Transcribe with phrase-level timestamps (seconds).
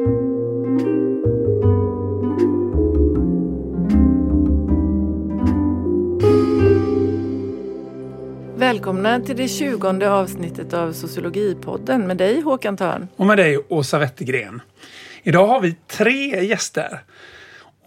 [0.00, 0.40] Välkomna
[9.20, 13.08] till det tjugonde avsnittet av Sociologipodden med dig Håkan Törn.
[13.16, 14.62] Och med dig Åsa Wettergren.
[15.22, 17.00] Idag har vi tre gäster.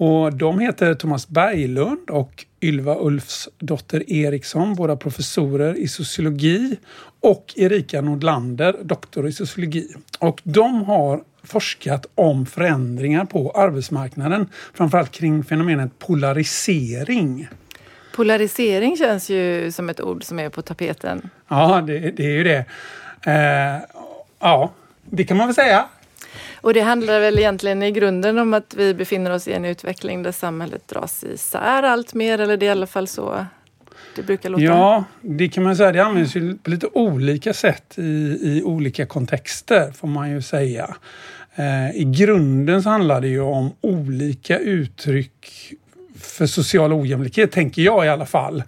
[0.04, 6.78] Och de heter Thomas Berglund och Ylva Ulfsdotter Eriksson, båda professorer i sociologi.
[7.20, 9.96] Och Erika Nordlander, doktor i sociologi.
[10.20, 17.48] Och de har forskat om förändringar på arbetsmarknaden, framförallt kring fenomenet polarisering.
[18.16, 21.30] Polarisering känns ju som ett ord som är på tapeten.
[21.48, 22.66] Ja, det, det är ju det.
[23.26, 23.82] Eh,
[24.40, 24.74] ja,
[25.10, 25.86] det kan man väl säga.
[26.64, 30.24] Och det handlar väl egentligen i grunden om att vi befinner oss i en utveckling
[30.24, 33.46] där samhället dras isär allt mer, eller det är i alla fall så
[34.16, 34.64] det brukar låta.
[34.64, 35.92] Ja, det kan man säga.
[35.92, 40.96] Det används ju på lite olika sätt i, i olika kontexter, får man ju säga.
[41.56, 45.74] Eh, I grunden så handlar det ju om olika uttryck
[46.20, 48.64] för social ojämlikhet, tänker jag i alla fall.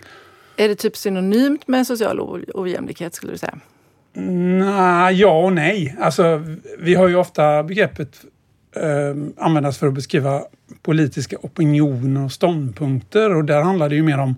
[0.57, 2.19] Är det typ synonymt med social
[2.53, 3.59] ojämlikhet skulle du säga?
[4.17, 5.95] Nej, ja och nej.
[5.99, 6.43] Alltså,
[6.79, 8.25] vi har ju ofta begreppet
[8.75, 10.41] eh, användas för att beskriva
[10.81, 14.35] politiska opinioner och ståndpunkter och där handlar det ju mer om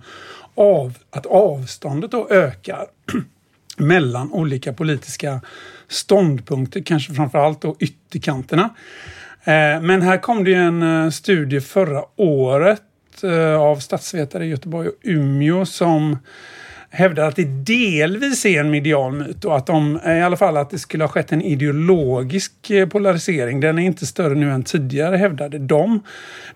[0.55, 2.86] av, att avståndet då ökar
[3.78, 5.42] mellan olika politiska
[5.88, 8.70] ståndpunkter, kanske framförallt då ytterkanterna.
[9.44, 12.83] Eh, men här kom det ju en eh, studie förra året
[13.23, 16.17] eh, av statsvetare i Göteborg och Umeå som
[16.98, 20.70] hävdar att det delvis är en medial myt och att de, i alla fall att
[20.70, 23.59] det skulle ha skett en ideologisk eh, polarisering.
[23.59, 26.04] Den är inte större nu än tidigare hävdade de.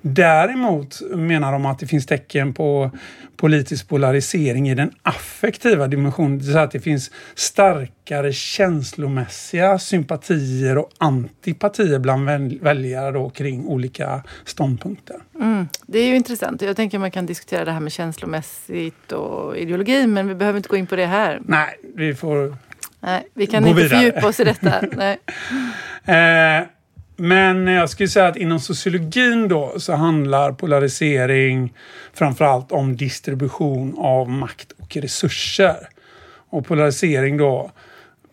[0.01, 2.91] Däremot menar de att det finns tecken på
[3.37, 6.43] politisk polarisering i den affektiva dimensionen.
[6.43, 7.11] Så att det finns
[8.11, 12.25] starkare känslomässiga sympatier och antipatier bland
[12.61, 15.15] väljare då kring olika ståndpunkter.
[15.35, 15.67] Mm.
[15.85, 16.61] Det är ju intressant.
[16.61, 20.69] Jag tänker man kan diskutera det här med känslomässigt och ideologi men vi behöver inte
[20.69, 21.41] gå in på det här.
[21.45, 22.57] Nej, vi får
[22.99, 23.99] Nej, vi kan inte vidare.
[23.99, 24.81] fördjupa oss i detta.
[24.91, 25.19] Nej.
[26.05, 26.67] eh,
[27.15, 31.73] men jag skulle säga att inom sociologin då så handlar polarisering
[32.13, 35.77] framförallt om distribution av makt och resurser.
[36.49, 37.71] Och polarisering då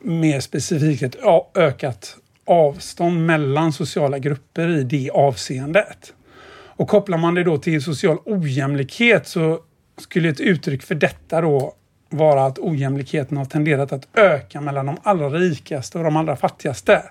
[0.00, 1.16] mer specifikt ett
[1.54, 6.12] ökat avstånd mellan sociala grupper i det avseendet.
[6.50, 9.60] Och kopplar man det då till social ojämlikhet så
[9.98, 11.74] skulle ett uttryck för detta då
[12.10, 17.02] vara att ojämlikheten har tenderat att öka mellan de allra rikaste och de allra fattigaste.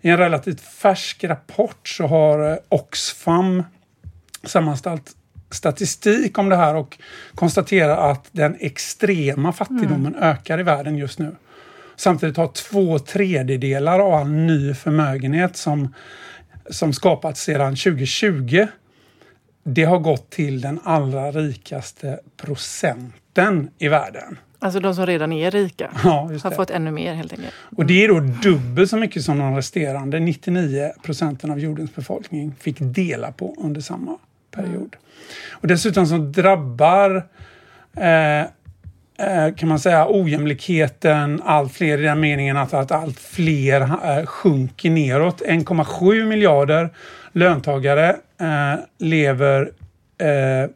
[0.00, 3.62] I en relativt färsk rapport så har eh, Oxfam
[4.44, 5.16] sammanställt
[5.50, 6.98] statistik om det här och
[7.34, 10.22] konstaterar att den extrema fattigdomen mm.
[10.22, 11.36] ökar i världen just nu.
[12.00, 15.94] Samtidigt har två tredjedelar av all ny förmögenhet som,
[16.70, 18.66] som skapats sedan 2020
[19.64, 24.38] det har gått till den allra rikaste procenten i världen.
[24.58, 27.54] Alltså de som redan är rika ja, har fått ännu mer helt enkelt.
[27.76, 32.54] Och det är då dubbelt så mycket som de resterande 99 procenten av jordens befolkning
[32.60, 34.18] fick dela på under samma
[34.50, 34.96] period.
[35.50, 37.26] Och dessutom så drabbar
[37.96, 38.44] eh,
[39.20, 44.26] Eh, kan man säga ojämlikheten allt fler i den meningen att, att allt fler eh,
[44.26, 45.42] sjunker neråt.
[45.42, 46.90] 1,7 miljarder
[47.32, 48.08] löntagare
[48.40, 49.72] eh, lever
[50.18, 50.70] eh,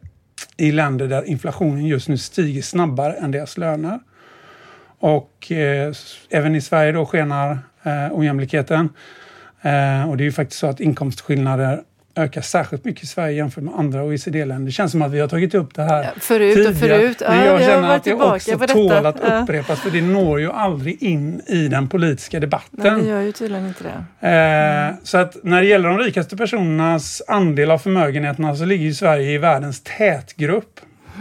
[0.57, 3.99] i länder där inflationen just nu stiger snabbare än deras löner.
[4.99, 5.93] Och eh,
[6.29, 8.89] även i Sverige då skenar eh, ojämlikheten.
[9.61, 11.81] Eh, och det är ju faktiskt så att inkomstskillnader
[12.15, 14.65] ökar särskilt mycket i Sverige jämfört med andra OECD-länder.
[14.65, 16.73] Det känns som att vi har tagit upp det här ja, förut tidigare.
[16.73, 17.17] och förut.
[17.21, 21.03] Ja, men jag känner att det också tål att upprepas för det når ju aldrig
[21.03, 22.93] in i den politiska debatten.
[22.93, 24.27] Nej, det gör ju tydligen inte det.
[24.27, 24.89] Mm.
[24.89, 28.93] Eh, så att när det gäller de rikaste personernas andel av förmögenheterna så ligger ju
[28.93, 30.79] Sverige i världens tätgrupp.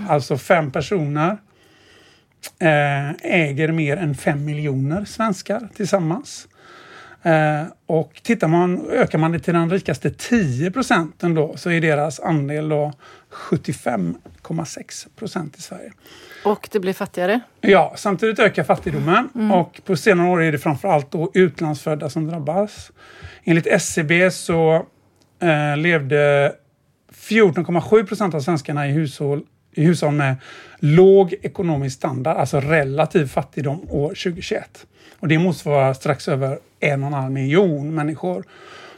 [0.09, 1.37] Alltså fem personer
[2.59, 6.49] eh, äger mer än fem miljoner svenskar tillsammans.
[7.25, 11.81] Eh, och tittar man, ökar man det till den rikaste 10 procenten då så är
[11.81, 12.93] deras andel då
[13.31, 15.93] 75,6 procent i Sverige.
[16.45, 17.41] Och det blir fattigare?
[17.61, 19.53] Ja, samtidigt ökar fattigdomen mm.
[19.53, 22.93] och på senare år är det framförallt då utlandsfödda som drabbas.
[23.45, 24.87] Enligt SCB e så
[25.43, 26.53] eh, levde
[27.13, 29.43] 14,7 procent av svenskarna i hushåll,
[29.75, 30.37] i hushåll med
[30.79, 34.87] låg ekonomisk standard, alltså relativ fattigdom år 2021.
[35.21, 38.45] Och det motsvarar strax över en och en halv miljon människor.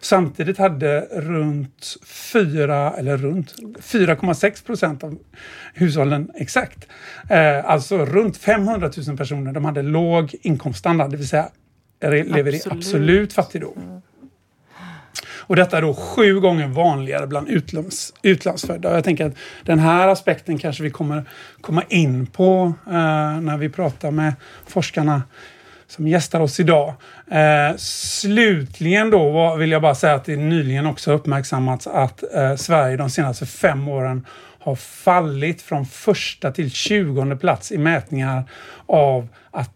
[0.00, 5.18] Samtidigt hade runt 4, eller runt 4,6 procent av
[5.74, 6.88] hushållen exakt,
[7.30, 11.48] eh, alltså runt 500 000 personer, de hade låg inkomststandard, det vill säga
[12.00, 14.02] lever i absolut fattigdom.
[15.46, 18.94] Och detta är då sju gånger vanligare bland utlands, utlandsfödda.
[18.94, 21.24] Jag tänker att den här aspekten kanske vi kommer
[21.60, 22.92] komma in på eh,
[23.40, 24.34] när vi pratar med
[24.66, 25.22] forskarna
[25.88, 26.94] som gästar oss idag.
[27.30, 32.96] Eh, slutligen då vill jag bara säga att det nyligen också uppmärksammats att eh, Sverige
[32.96, 34.26] de senaste fem åren
[34.58, 38.44] har fallit från första till tjugonde plats i mätningar
[38.86, 39.70] av att,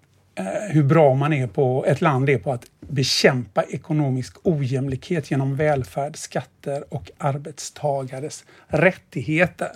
[0.69, 6.17] hur bra man är på, ett land är på att bekämpa ekonomisk ojämlikhet genom välfärd,
[6.17, 9.71] skatter och arbetstagares rättigheter.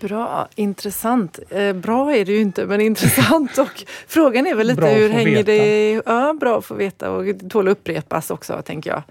[0.00, 1.38] Bra, intressant.
[1.50, 3.58] Eh, bra är det ju inte, men intressant.
[3.58, 5.52] Och frågan är väl lite hur hänger veta.
[5.52, 6.02] det...
[6.06, 9.02] Ja, bra att få veta och tål att upprepas också, tänker jag.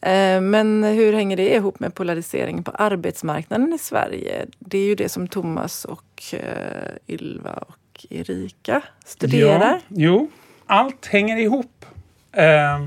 [0.00, 4.46] Eh, men hur hänger det ihop med polariseringen på arbetsmarknaden i Sverige?
[4.58, 7.76] Det är ju det som Thomas och eh, Ylva och
[8.10, 9.80] Erika studerar.
[9.90, 10.28] Ja, jo,
[10.66, 11.86] allt hänger ihop.
[12.32, 12.78] Eh,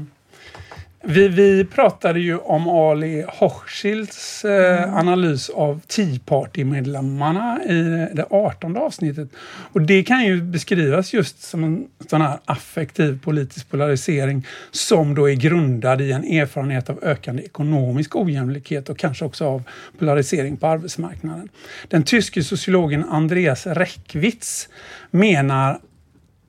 [1.04, 4.94] vi, vi pratade ju om Ali Hochschilds eh, mm.
[4.94, 9.30] analys av Tea Party-medlemmarna i det 18 avsnittet.
[9.74, 15.30] Och det kan ju beskrivas just som en sån här affektiv politisk polarisering som då
[15.30, 19.64] är grundad i en erfarenhet av ökande ekonomisk ojämlikhet och kanske också av
[20.00, 21.50] polarisering på arbetsmarknaden.
[21.88, 24.70] Den tyske sociologen Andreas Reckwitz
[25.12, 25.80] menar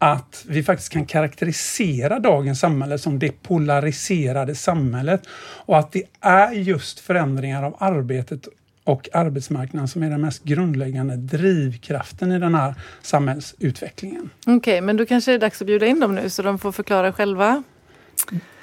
[0.02, 5.22] att vi faktiskt kan karaktärisera dagens samhälle som det polariserade samhället
[5.66, 8.48] och att det är just förändringar av arbetet
[8.84, 14.30] och arbetsmarknaden som är den mest grundläggande drivkraften i den här samhällsutvecklingen.
[14.40, 16.58] Okej, okay, men då kanske det är dags att bjuda in dem nu så de
[16.58, 17.62] får förklara själva?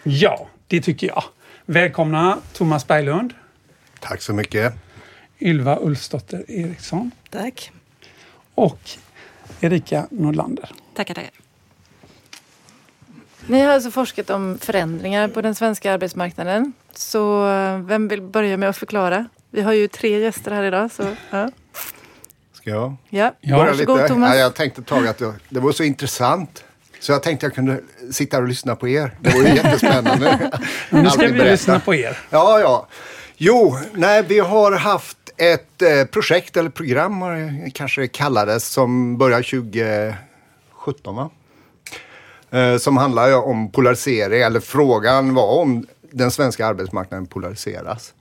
[0.03, 1.23] Ja, det tycker jag.
[1.65, 3.33] Välkomna Thomas Berglund.
[3.99, 4.73] Tack så mycket.
[5.39, 7.11] Ylva Ulfsdotter Eriksson.
[7.29, 7.71] Tack.
[8.55, 8.79] Och
[9.61, 10.71] Erika Nordlander.
[10.95, 11.31] Tackar, tackar.
[13.47, 16.73] Ni har alltså forskat om förändringar på den svenska arbetsmarknaden.
[16.93, 19.25] Så eh, vem vill börja med att förklara?
[19.51, 20.91] Vi har ju tre gäster här idag.
[20.91, 21.49] Så, ja.
[22.53, 22.95] Ska jag?
[23.09, 23.57] Ja, ja.
[23.57, 24.35] varsågod Thomas.
[24.35, 26.63] Ja, jag tänkte tag att det, det var så intressant.
[26.99, 27.81] Så jag tänkte jag kunde
[28.11, 29.11] sitta och lyssna på er.
[29.19, 30.51] Det var ju jättespännande.
[30.89, 31.51] nu ska vi berätta.
[31.51, 32.17] lyssna på er.
[32.29, 32.87] Ja, ja.
[33.37, 37.23] Jo, nej, vi har haft ett eh, projekt eller program,
[37.73, 41.29] kanske det kallades, som började 2017 va?
[42.51, 48.13] Eh, som handlade om polarisering, eller frågan var om den svenska arbetsmarknaden polariseras.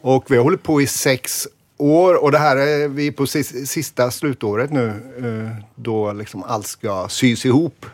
[0.00, 4.10] Och vi har hållit på i sex år och det här är vi på sista
[4.10, 7.86] slutåret nu eh, då liksom allt ska sys ihop.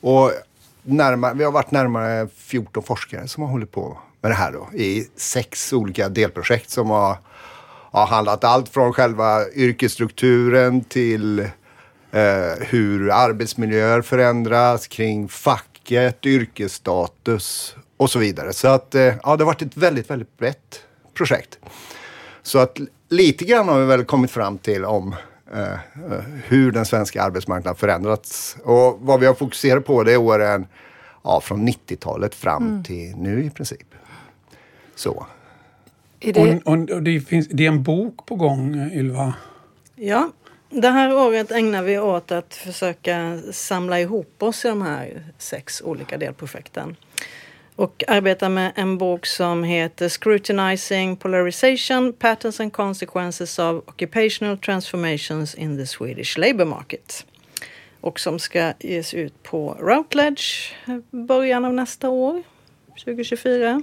[0.00, 0.32] Och
[0.82, 4.78] närmare, vi har varit närmare 14 forskare som har hållit på med det här då
[4.78, 7.16] i sex olika delprojekt som har,
[8.00, 11.38] har handlat allt från själva yrkesstrukturen till
[12.10, 18.52] eh, hur arbetsmiljöer förändras, kring facket, yrkesstatus och så vidare.
[18.52, 20.82] Så att eh, ja, det har varit ett väldigt, väldigt brett
[21.14, 21.58] projekt.
[22.42, 25.14] Så att lite grann har vi väl kommit fram till om
[25.54, 25.78] eh,
[26.44, 28.56] hur den svenska arbetsmarknaden förändrats.
[28.64, 30.66] Och vad vi har fokuserat på det är åren
[31.24, 32.84] ja, från 90-talet fram mm.
[32.84, 33.86] till nu i princip.
[34.94, 35.26] Så.
[36.32, 36.60] Det...
[36.64, 39.34] Och, och det, finns, det är en bok på gång, Ylva?
[39.96, 40.30] Ja,
[40.70, 45.82] det här året ägnar vi åt att försöka samla ihop oss i de här sex
[45.82, 46.96] olika delprojekten.
[47.76, 55.54] Och arbetar med en bok som heter Scrutinizing Polarization Patterns and Consequences of Occupational Transformations
[55.54, 57.26] in the Swedish Labour Market.
[58.00, 60.74] Och som ska ges ut på Routledge
[61.10, 62.42] början av nästa år,
[63.04, 63.82] 2024.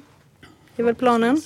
[0.75, 1.41] Det är väl planen.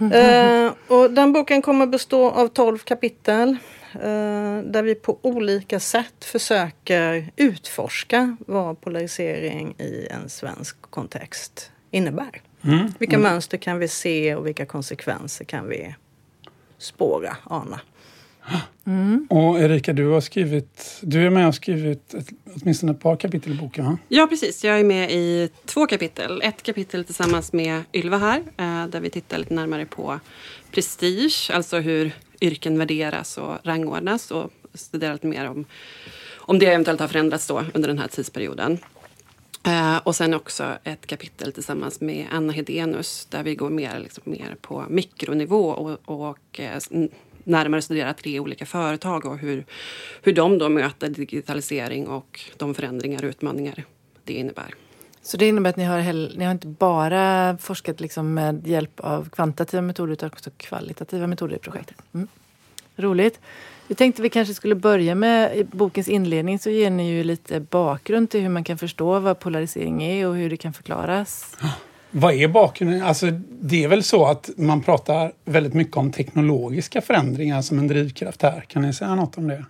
[0.00, 3.56] Uh, och den boken kommer bestå av 12 kapitel
[4.02, 12.42] Eh, där vi på olika sätt försöker utforska vad polarisering i en svensk kontext innebär.
[12.64, 12.92] Mm.
[12.98, 15.94] Vilka mönster kan vi se och vilka konsekvenser kan vi
[16.78, 17.80] spåra, ana?
[18.86, 19.26] Mm.
[19.30, 23.52] Och Erika, du har skrivit, du är med och skrivit ett, åtminstone ett par kapitel
[23.52, 23.98] i boken va?
[24.08, 26.42] Ja precis, jag är med i två kapitel.
[26.42, 30.20] Ett kapitel tillsammans med Ylva här, eh, där vi tittar lite närmare på
[30.70, 35.64] prestige, alltså hur yrken värderas och rangordnas och studerar lite mer om,
[36.36, 38.78] om det eventuellt har förändrats då under den här tidsperioden.
[39.66, 44.22] Uh, och sen också ett kapitel tillsammans med Anna Hedenius där vi går mer, liksom,
[44.26, 47.08] mer på mikronivå och, och uh,
[47.46, 49.64] närmare studerar tre olika företag och hur,
[50.22, 53.84] hur de då möter digitalisering och de förändringar och utmaningar
[54.24, 54.74] det innebär.
[55.22, 59.28] Så det innebär att ni har, ni har inte bara forskat liksom med hjälp av
[59.28, 61.96] kvantitativa metoder utan också kvalitativa metoder i projektet?
[62.14, 62.28] Mm.
[62.96, 63.40] Roligt.
[63.88, 67.60] Vi tänkte vi kanske skulle börja med i bokens inledning så ger ni ju lite
[67.60, 71.56] bakgrund till hur man kan förstå vad polarisering är och hur det kan förklaras.
[72.18, 73.02] Vad är bakgrunden?
[73.02, 73.30] Alltså,
[73.60, 78.42] det är väl så att man pratar väldigt mycket om teknologiska förändringar som en drivkraft
[78.42, 78.64] här.
[78.68, 79.64] Kan ni säga något om det?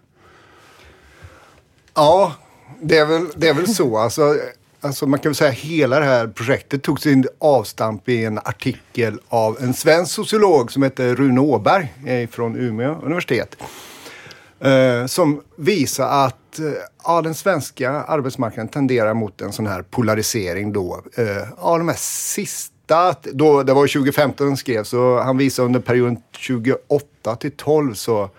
[1.94, 2.32] Ja,
[2.80, 3.98] det är väl, det är väl så.
[3.98, 4.36] Alltså,
[4.80, 8.38] alltså man kan väl säga att hela det här projektet tog sin avstamp i en
[8.38, 13.56] artikel av en svensk sociolog som heter Rune Åberg eh, från Umeå universitet.
[14.60, 16.66] Eh, som visar att eh,
[17.04, 21.02] ja, den svenska arbetsmarknaden tenderar mot en sån här polarisering då.
[21.16, 21.26] Eh,
[21.60, 26.22] ja, de här sista, då, det var 2015 den skrevs, så han visar under perioden
[26.32, 28.30] 28 till 12 så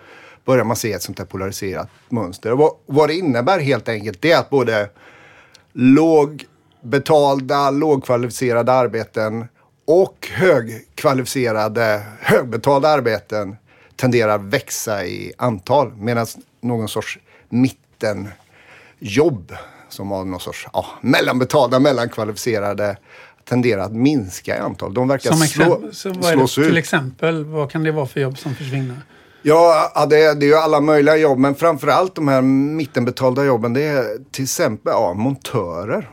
[0.44, 2.52] börjar man se ett sånt här polariserat mönster.
[2.52, 4.90] Och vad, vad det innebär helt enkelt, det är att både
[5.72, 9.44] lågbetalda, lågkvalificerade arbeten
[9.84, 13.56] och högkvalificerade, högbetalda arbeten
[13.98, 15.92] tenderar växa i antal.
[15.92, 16.26] Medan
[16.60, 18.32] någon sorts mittenjobb
[19.88, 22.96] som var någon sorts ja, mellanbetalda, mellankvalificerade
[23.44, 24.94] tenderar att minska i antal.
[24.94, 26.66] De verkar som slå, så slås ut.
[26.66, 28.96] Till exempel, vad kan det vara för jobb som försvinner?
[29.42, 33.82] Ja, det, det är ju alla möjliga jobb, men framförallt de här mittenbetalda jobben, det
[33.82, 36.08] är till exempel ja, montörer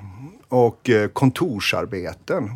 [0.47, 2.49] och eh, kontorsarbeten.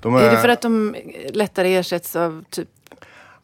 [0.00, 0.96] De är, är det för att de
[1.32, 2.68] lättare ersätts av typ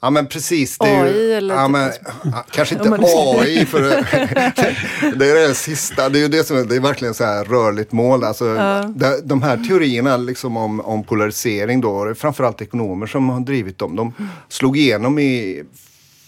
[0.03, 0.79] Ja men precis.
[0.79, 1.55] Det är AI ju, eller?
[1.55, 3.81] Ja, typ men, kanske inte AI för
[5.17, 6.09] det, är det sista.
[6.09, 8.25] Det är ju det som det är verkligen så här rörligt mål.
[8.25, 8.93] Alltså, ja.
[9.25, 13.97] de, här teorierna liksom om, om polarisering då, är framförallt ekonomer som har drivit dem.
[13.97, 14.15] De
[14.49, 15.63] slog igenom i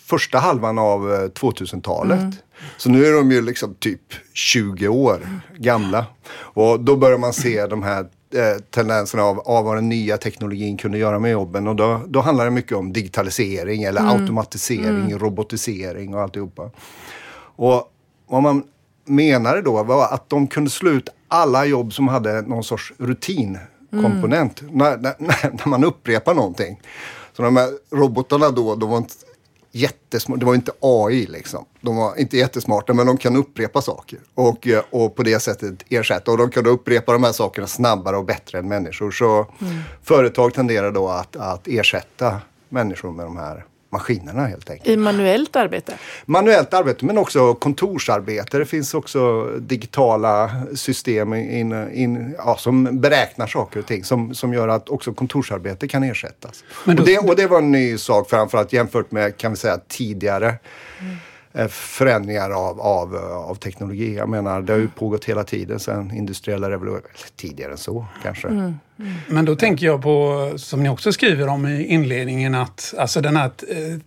[0.07, 2.19] första halvan av 2000-talet.
[2.19, 2.35] Eh, mm.
[2.76, 4.00] Så nu är de ju liksom typ
[4.33, 6.07] 20 år gamla.
[6.35, 10.77] Och då börjar man se de här eh, tendenserna av, av vad den nya teknologin
[10.77, 11.69] kunde göra med jobben.
[11.69, 14.21] Och då, då handlar det mycket om digitalisering eller mm.
[14.21, 15.19] automatisering, mm.
[15.19, 16.71] robotisering och alltihopa.
[17.57, 17.93] Och
[18.27, 18.62] vad man
[19.05, 24.61] menade då var att de kunde slå ut alla jobb som hade någon sorts rutinkomponent.
[24.61, 24.79] Mm.
[24.79, 26.81] När, när, när, man upprepar någonting.
[27.33, 29.15] Så de här robotarna då, de var inte
[29.73, 30.41] jättesmarta.
[30.41, 31.64] Det var inte AI liksom.
[31.81, 34.19] De var inte jättesmarta men de kan upprepa saker.
[34.35, 36.31] Och, eh, och på det sättet ersätta.
[36.31, 39.11] Och de kan upprepa de här sakerna snabbare och bättre än människor.
[39.11, 39.81] Så mm.
[40.02, 44.89] företag tenderar då att, att ersätta människor med de här maskinerna helt enkelt.
[44.89, 45.95] I manuellt arbete?
[46.25, 48.59] Manuellt arbete men också kontorsarbete.
[48.59, 54.55] Det finns också digitala system in, in, ja, som beräknar saker och ting som, som
[54.55, 56.65] gör att också kontorsarbete kan ersättas.
[56.85, 59.81] Då, och, det, och det var en ny sak framförallt jämfört med kan vi säga
[59.89, 60.55] tidigare.
[61.01, 61.17] Mm
[61.68, 64.16] förändringar av, av, av teknologi.
[64.16, 67.04] Jag menar, det har ju pågått hela tiden sedan industriella revolutionen.
[67.37, 68.49] Tidigare än så kanske.
[68.49, 68.75] Mm.
[68.99, 69.12] Mm.
[69.28, 73.37] Men då tänker jag på, som ni också skriver om i inledningen, att alltså den
[73.37, 73.99] här eh,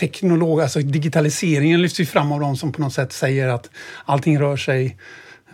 [0.00, 3.70] teknolog, alltså digitaliseringen lyfts ju fram av de som på något sätt säger att
[4.04, 4.96] allting rör sig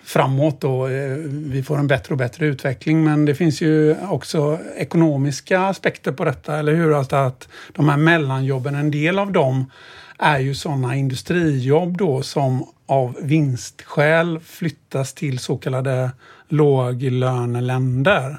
[0.04, 3.04] framåt och eh, vi får en bättre och bättre utveckling.
[3.04, 6.98] Men det finns ju också ekonomiska aspekter på detta, eller hur?
[6.98, 9.70] Alltså att de här mellanjobben, en del av dem
[10.18, 16.10] är ju sådana industrijobb då som av vinstskäl flyttas till så kallade
[16.48, 18.36] låglöneländer.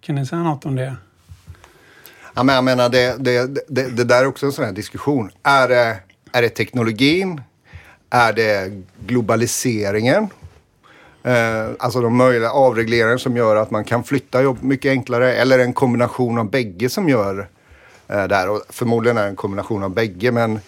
[0.00, 0.96] Kan ni säga något om det?
[2.34, 5.30] Ja, men jag menar, det, det, det, det där är också en sån här diskussion.
[5.42, 5.96] Är det,
[6.32, 7.40] är det teknologin?
[8.10, 10.28] Är det globaliseringen?
[11.26, 15.34] Eh, alltså de möjliga avregleringar som gör att man kan flytta jobb mycket enklare.
[15.34, 17.48] Eller en kombination av bägge som gör
[18.08, 18.48] eh, det här.
[18.48, 20.32] Och förmodligen är det en kombination av bägge.
[20.32, 20.60] Men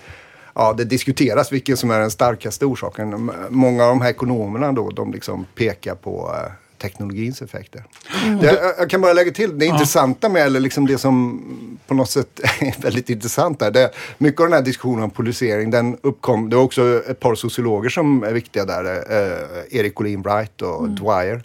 [0.55, 3.31] ja, det diskuteras vilken som är den starkaste orsaken.
[3.49, 7.85] Många av de här ekonomerna då, de liksom pekar på eh, teknologins effekter.
[8.25, 8.39] Mm.
[8.39, 9.73] Det, jag kan bara lägga till, det ja.
[9.73, 11.43] intressanta med, eller liksom det som
[11.87, 13.71] på något sätt är väldigt intressant där.
[13.71, 17.35] Det, mycket av den här diskussionen om polarisering, den uppkom, det var också ett par
[17.35, 20.95] sociologer som är viktiga där, eh, Erik Olin Wright och mm.
[20.95, 21.43] Dwyer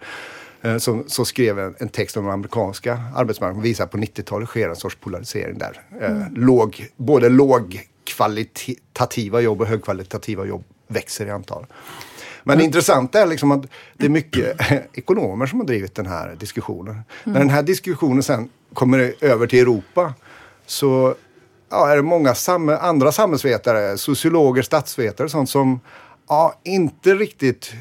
[0.61, 3.63] eh, som, som, skrev en, en, text om den amerikanska arbetsmarknaden.
[3.63, 5.81] Visar på 90-talet sker en sorts polarisering där.
[6.01, 6.35] Eh, mm.
[6.35, 11.65] låg, både låg kvalitativa jobb och högkvalitativa jobb växer i antal.
[12.43, 13.65] Men det intressanta är liksom att
[13.97, 14.57] det är mycket
[14.93, 16.93] ekonomer som har drivit den här diskussionen.
[16.93, 17.03] Mm.
[17.23, 20.13] När den här diskussionen sen kommer över till Europa
[20.65, 21.15] så
[21.69, 25.79] ja, är det många sam andra samhällsvetare, sociologer, statsvetare och sånt som
[26.29, 27.73] ja, inte riktigt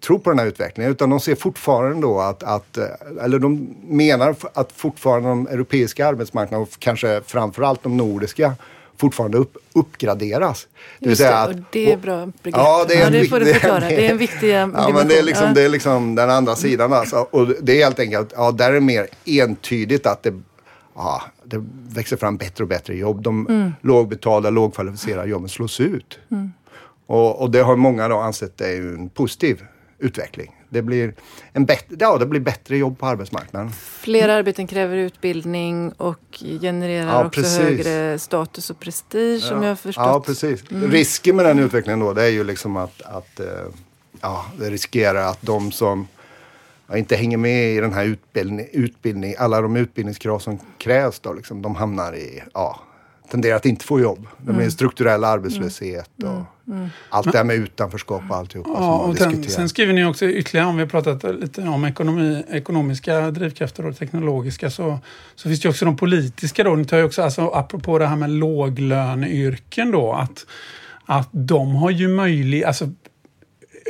[0.00, 2.78] tror på den här utvecklingen utan de ser fortfarande då att, att
[3.22, 8.54] eller de menar att fortfarande de europeiska arbetsmarknaderna och kanske framförallt de nordiska
[9.02, 10.66] fortfarande upp, uppgraderas.
[10.98, 12.62] Det, Just det, att, det är bra begrepp.
[12.62, 13.80] Ja, det, är ja, det får du förklara.
[13.80, 15.52] Det är en viktig ja, men det, är liksom, ja.
[15.54, 16.92] det är liksom den andra sidan.
[16.92, 17.16] Alltså.
[17.16, 20.40] Och det är helt enkelt, ja, där är det mer entydigt att det,
[20.94, 23.22] ja, det växer fram bättre och bättre jobb.
[23.22, 23.72] De mm.
[23.80, 26.18] lågbetalda, lågkvalificerade jobben slås ut.
[26.30, 26.52] Mm.
[27.06, 29.62] Och, och, det har många då ansett är en positiv
[29.98, 30.50] utveckling.
[30.72, 31.14] Det blir,
[31.52, 33.70] en bättre, ja, det blir bättre jobb på arbetsmarknaden.
[33.70, 39.48] Fler arbeten kräver utbildning och genererar ja, också högre status och prestige ja.
[39.48, 40.06] som jag har förstått.
[40.06, 40.70] Ja, precis.
[40.70, 40.90] Mm.
[40.90, 43.46] Risken med den utvecklingen då det är ju liksom att, att eh,
[44.20, 46.08] ja, det riskerar att de som
[46.94, 51.62] inte hänger med i den här utbildning, utbildning, alla de utbildningskrav som krävs då, liksom,
[51.62, 52.80] de hamnar i, ja,
[53.30, 54.26] tenderar att inte få jobb.
[54.38, 54.70] Det blir mm.
[54.70, 56.44] strukturell arbetslöshet och mm.
[56.66, 56.88] mm.
[57.08, 60.26] allt det här med utanförskap och alltihopa ja, som och sen, sen skriver ni också
[60.26, 64.98] ytterligare, om vi har pratat lite om ekonomi, ekonomiska drivkrafter och teknologiska, så,
[65.34, 66.74] så finns det också de politiska då.
[66.74, 70.46] Ni tar ju också, alltså, apropå det här med låglöneyrken då, att,
[71.06, 72.88] att de har ju möjlighet, alltså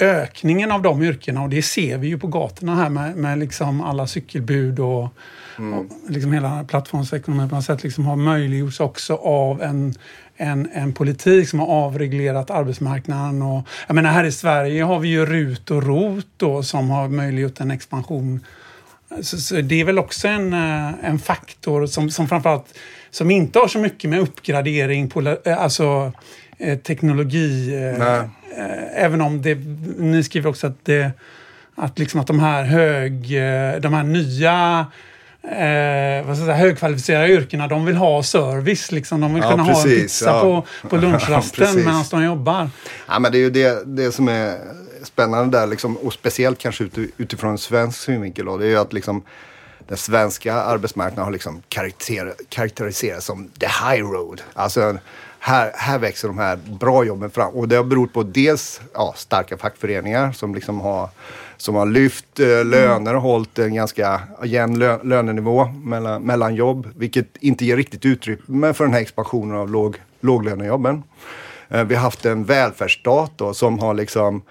[0.01, 3.81] ökningen av de yrkena och det ser vi ju på gatorna här med, med liksom
[3.81, 5.09] alla cykelbud och,
[5.59, 5.89] mm.
[6.09, 9.95] liksom hela plattformsekonomin på något sätt liksom har möjliggjorts också av en,
[10.37, 13.43] en, en politik som har avreglerat arbetsmarknaden.
[13.43, 17.09] Och, jag menar här i Sverige har vi ju RUT och ROT då, som har
[17.09, 18.41] möjliggjort en expansion.
[19.21, 22.79] Så, så det är väl också en, eh, en faktor som, som framförallt
[23.11, 26.13] som inte har så mycket med uppgradering, på, alltså
[26.59, 29.55] eh, teknologi Nej Eh, även om det,
[29.99, 31.11] ni skriver också att, det,
[31.75, 34.87] att, liksom att de här hög, eh, de här nya
[35.43, 38.93] eh, vad säga, högkvalificerade yrkena, de vill ha service.
[38.93, 39.21] Liksom.
[39.21, 40.41] De vill ja, kunna precis, ha en pizza ja.
[40.41, 42.71] på, på lunchrasten ja, medan de jobbar.
[43.09, 44.59] Ja, men det är ju det, det som är
[45.03, 48.47] spännande där, liksom, och speciellt kanske utifrån en svensk synvinkel.
[48.47, 49.23] Då, det är ju att liksom,
[49.89, 54.43] den svenska arbetsmarknaden har liksom karaktäriserats karaktäriser som the high road.
[54.55, 54.99] Alltså
[55.39, 57.55] här, här växer de här bra jobben fram.
[57.55, 61.09] Och det har berott på dels ja, starka fackföreningar som liksom har
[61.63, 66.89] som har lyft eh, löner och hållit en ganska jämn lö lönenivå mellan, mellan jobb.
[66.97, 71.03] Vilket inte ger riktigt utrymme för den här expansionen av låg, låglönejobben.
[71.69, 74.43] Eh, vi har haft en välfärdsstat då, som har liksom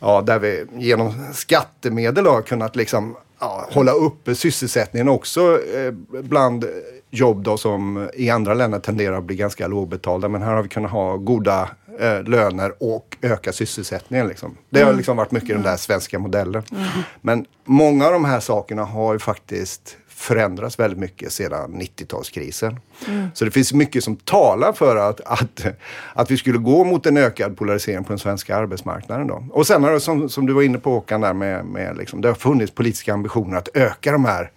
[0.00, 6.64] Ja, där vi genom skattemedel har kunnat liksom ja, hålla uppe sysselsättningen också eh, bland
[7.10, 10.28] jobb då som i andra länder tenderar att bli ganska lågbetalda.
[10.28, 11.68] Men här har vi kunnat ha goda
[12.00, 14.28] eh, löner och öka sysselsättningen.
[14.28, 14.56] Liksom.
[14.70, 14.96] Det har mm.
[14.96, 15.62] liksom varit mycket mm.
[15.62, 16.62] den där svenska modellen.
[16.72, 16.86] Mm.
[17.20, 22.76] Men många av de här sakerna har ju faktiskt förändrats väldigt mycket sedan 90-talskrisen.
[23.08, 23.28] Mm.
[23.34, 25.66] Så det finns mycket som talar för att, att,
[26.14, 29.26] att vi skulle gå mot en ökad polarisering på den svenska arbetsmarknaden.
[29.26, 29.44] Då.
[29.50, 32.20] Och sen har det, som, som du var inne på Håkan, där med, med liksom,
[32.20, 34.50] det har funnits politiska ambitioner att öka de här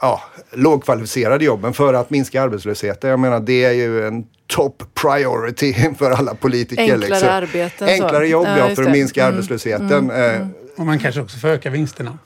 [0.00, 0.22] ja,
[0.52, 3.10] lågkvalificerade jobben för att minska arbetslösheten.
[3.10, 6.82] Jag menar det är ju en top priority för alla politiker.
[6.82, 7.28] Enklare liksom.
[7.28, 7.88] arbeten.
[7.88, 9.34] Enklare jobb ja, ja för att minska mm.
[9.34, 9.92] arbetslösheten.
[9.92, 10.34] Mm.
[10.34, 10.48] Mm.
[10.76, 12.18] Och man kanske också får öka vinsterna.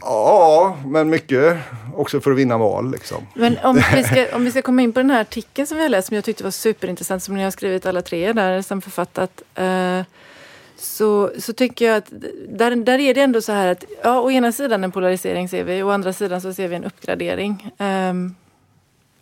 [0.00, 1.56] Ja, men mycket
[1.94, 2.90] också för att vinna val.
[2.90, 3.26] Liksom.
[3.34, 5.82] Men om vi, ska, om vi ska komma in på den här artikeln som vi
[5.82, 8.82] har läst som jag tyckte var superintressant som ni har skrivit alla tre där som
[8.82, 9.42] författat.
[9.54, 10.00] Eh,
[10.76, 12.12] så, så tycker jag att
[12.48, 15.64] där, där är det ändå så här att ja, å ena sidan en polarisering ser
[15.64, 17.70] vi, å andra sidan så ser vi en uppgradering.
[17.78, 18.34] Um,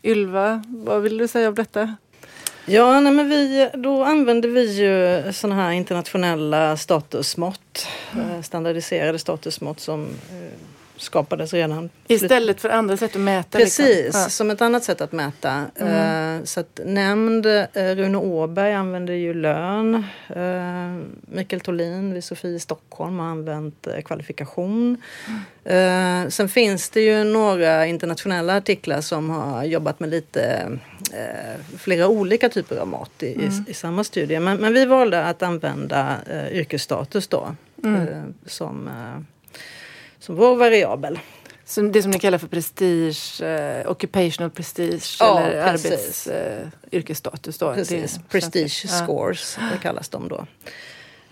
[0.03, 1.97] Ylva, vad vill du säga om detta?
[2.67, 8.43] Ja, nej, men vi, då använder vi ju sådana här internationella statusmått, mm.
[8.43, 10.59] standardiserade statusmått som eh,
[10.97, 11.91] skapades redan.
[12.07, 13.59] Istället för andra sätt att mäta?
[13.59, 13.85] Liksom.
[13.85, 14.21] Precis, liksom.
[14.21, 14.29] ja.
[14.29, 15.67] som ett annat sätt att mäta.
[15.77, 16.39] Mm.
[16.39, 20.05] Uh, så att nämnd uh, Rune Åberg använder ju lön.
[20.37, 24.97] Uh, Mikael Tolin vid Sofie Stockholm har använt kvalifikation.
[25.65, 26.31] Mm.
[26.31, 30.71] sen finns det ju några internationella artiklar som har jobbat med lite
[31.79, 33.47] flera olika typer av mått i, mm.
[33.47, 34.41] i, i samma studie.
[34.41, 36.17] Men, men, vi valde att använda
[36.51, 38.35] yrkesstatus då mm.
[38.47, 38.91] som
[40.23, 41.19] som vår variabel.
[41.65, 47.59] Så det som ni kallar för prestige, eh, occupational prestige ja, eller arbets, eh, yrkesstatus
[47.59, 47.75] då?
[47.75, 49.05] Precis, det, prestige ja.
[49.07, 50.47] scores det kallas de då.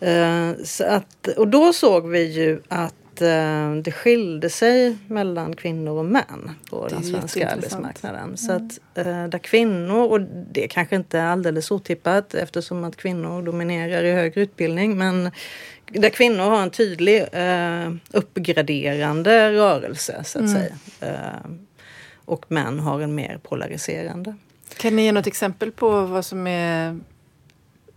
[0.07, 5.99] Eh, så att, och då såg vi ju att eh, det skilde sig mellan kvinnor
[5.99, 8.23] och män på den svenska arbetsmarknaden.
[8.23, 8.37] Mm.
[8.37, 10.21] Så att eh, där kvinnor, och
[10.53, 15.31] det kanske inte är alldeles otippat eftersom att kvinnor dominerar i högre utbildning, men
[15.93, 20.55] där kvinnor har en tydlig eh, uppgraderande rörelse så att mm.
[20.55, 20.75] säga.
[21.01, 21.51] Eh,
[22.25, 24.35] och män har en mer polariserande.
[24.77, 27.01] Kan ni ge något exempel på vad som är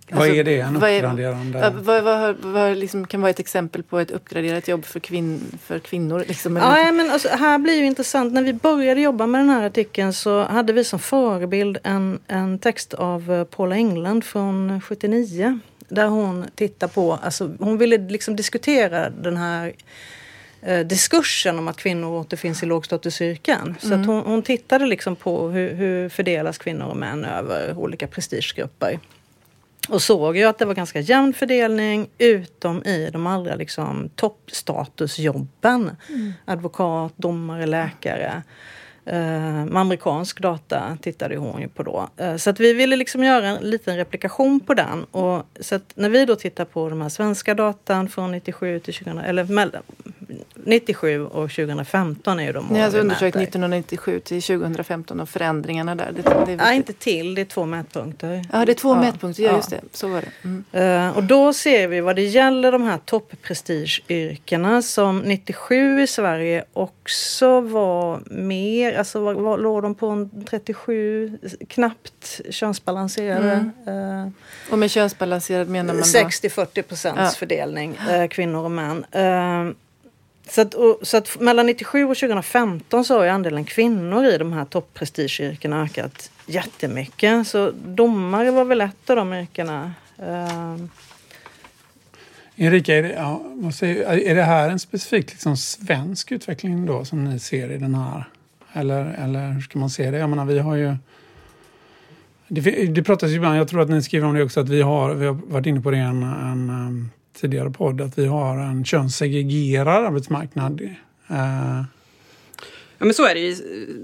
[0.10, 0.60] vad alltså, är det?
[0.60, 1.74] En uppgraderande?
[1.76, 5.80] Vad, vad, vad liksom, kan vara ett exempel på ett uppgraderat jobb för, kvin, för
[5.80, 6.24] kvinnor?
[6.28, 8.34] Liksom, ja, men alltså, här blir ju intressant.
[8.34, 12.60] När vi började jobba med den här artikeln så hade vi som förebild en, en
[12.60, 18.36] text av eh, Paula England från 79 där hon tittar på, alltså hon ville liksom
[18.36, 19.74] diskutera den här
[20.62, 23.76] eh, diskursen om att kvinnor återfinns i lågstatusyrken.
[23.80, 24.02] Så mm.
[24.02, 29.00] att hon, hon tittade liksom på hur, hur fördelas kvinnor och män över olika prestigegrupper.
[29.90, 35.92] och såg ju att det var ganska jämn fördelning utom i de allra liksom, toppstatusjobben.
[36.10, 36.34] Mm.
[36.46, 38.44] Advokat, domare, läkare.
[39.06, 42.10] Med amerikansk data tittade hon ju på då.
[42.18, 45.04] Eh, så att vi ville liksom göra en liten replikation på den.
[45.04, 48.94] Och, så att när vi då tittar på de här svenska datan från 97 till
[48.94, 49.44] 2000, eller
[50.56, 55.96] 97 och 2015 är ju de Ni har alltså undersökt 1997 till 2015 och förändringarna
[55.96, 56.12] där?
[56.16, 57.36] Det, det Nej, inte till.
[57.36, 58.46] Det är två mätpunkter.
[58.52, 59.00] Ja, det är två ja.
[59.00, 59.44] mätpunkter.
[59.44, 59.82] Ja, just det.
[59.92, 60.32] Så var det.
[60.44, 61.08] Mm.
[61.10, 66.64] Uh, och då ser vi vad det gäller de här topprestigeyrkena som 97 i Sverige
[66.74, 73.72] också var mer, alltså var, var, låg de på en 37, knappt könsbalanserade.
[73.86, 74.24] Mm.
[74.24, 74.30] Uh,
[74.72, 76.20] och med könsbalanserad menar man då?
[76.20, 77.30] 60-40 procents ja.
[77.30, 79.06] fördelning, uh, kvinnor och män.
[80.50, 84.38] Så att, och, så att mellan 97 och 2015 så har ju andelen kvinnor i
[84.38, 87.48] de här topprestigeyrkena ökat jättemycket.
[87.48, 89.94] Så domare var väl ett av de yrkena.
[90.18, 90.76] Ehm.
[90.76, 90.88] Uh...
[92.56, 97.06] Erika, är det, ja, vad säger, är det här en specifik liksom, svensk utveckling då
[97.06, 98.24] som ni ser i den här?
[98.74, 100.18] Eller, eller hur ska man se det?
[100.18, 100.96] Jag menar, vi har ju...
[102.48, 104.82] Det, det pratas ju ibland, jag tror att ni skriver om det också, att vi
[104.82, 108.58] har, vi har varit inne på det en, en um, tidigare podd att vi har
[108.58, 110.82] en könssegregerad arbetsmarknad.
[110.82, 111.84] Uh.
[112.98, 113.56] Ja, men så är det ju.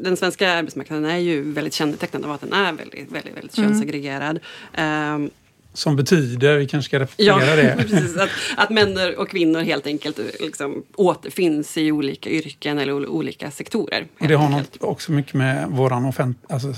[0.04, 3.70] Den svenska arbetsmarknaden är ju väldigt kännetecknad av att den är väldigt, väldigt, väldigt mm.
[3.70, 4.40] könssegregerad.
[4.78, 5.30] Um,
[5.74, 7.76] som betyder, vi kanske ska repetera ja, det.
[7.90, 13.52] precis, att, att män och kvinnor helt enkelt liksom återfinns i olika yrken eller olika
[13.52, 14.08] sektorer.
[14.20, 16.54] Och det har något också mycket med våran offentlig...
[16.54, 16.74] Alltså,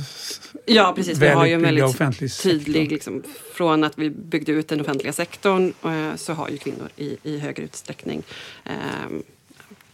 [0.66, 1.18] ja, precis.
[1.18, 2.92] Vi har ju en väldigt tydlig...
[2.92, 3.24] Liksom,
[3.54, 7.40] från att vi byggde ut den offentliga sektorn eh, så har ju kvinnor i, i
[7.40, 8.24] högre utsträckning
[8.66, 8.74] eh,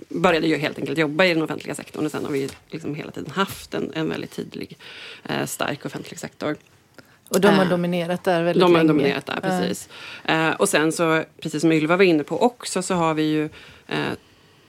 [0.10, 3.12] började ju helt enkelt jobba i den offentliga sektorn och sen har vi liksom hela
[3.12, 4.77] tiden haft en, en väldigt tydlig,
[5.23, 6.55] eh, stark offentlig sektor.
[7.30, 8.84] Och de har äh, dominerat där väldigt de länge?
[8.84, 9.90] De har dominerat där, precis.
[10.26, 10.52] Äh.
[10.52, 13.50] och sen så, precis som Ylva var inne på också, så har vi ju,
[13.88, 13.98] äh,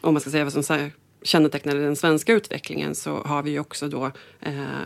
[0.01, 0.89] om man ska säga vad som så
[1.23, 4.11] kännetecknar den svenska utvecklingen, så har vi ju också då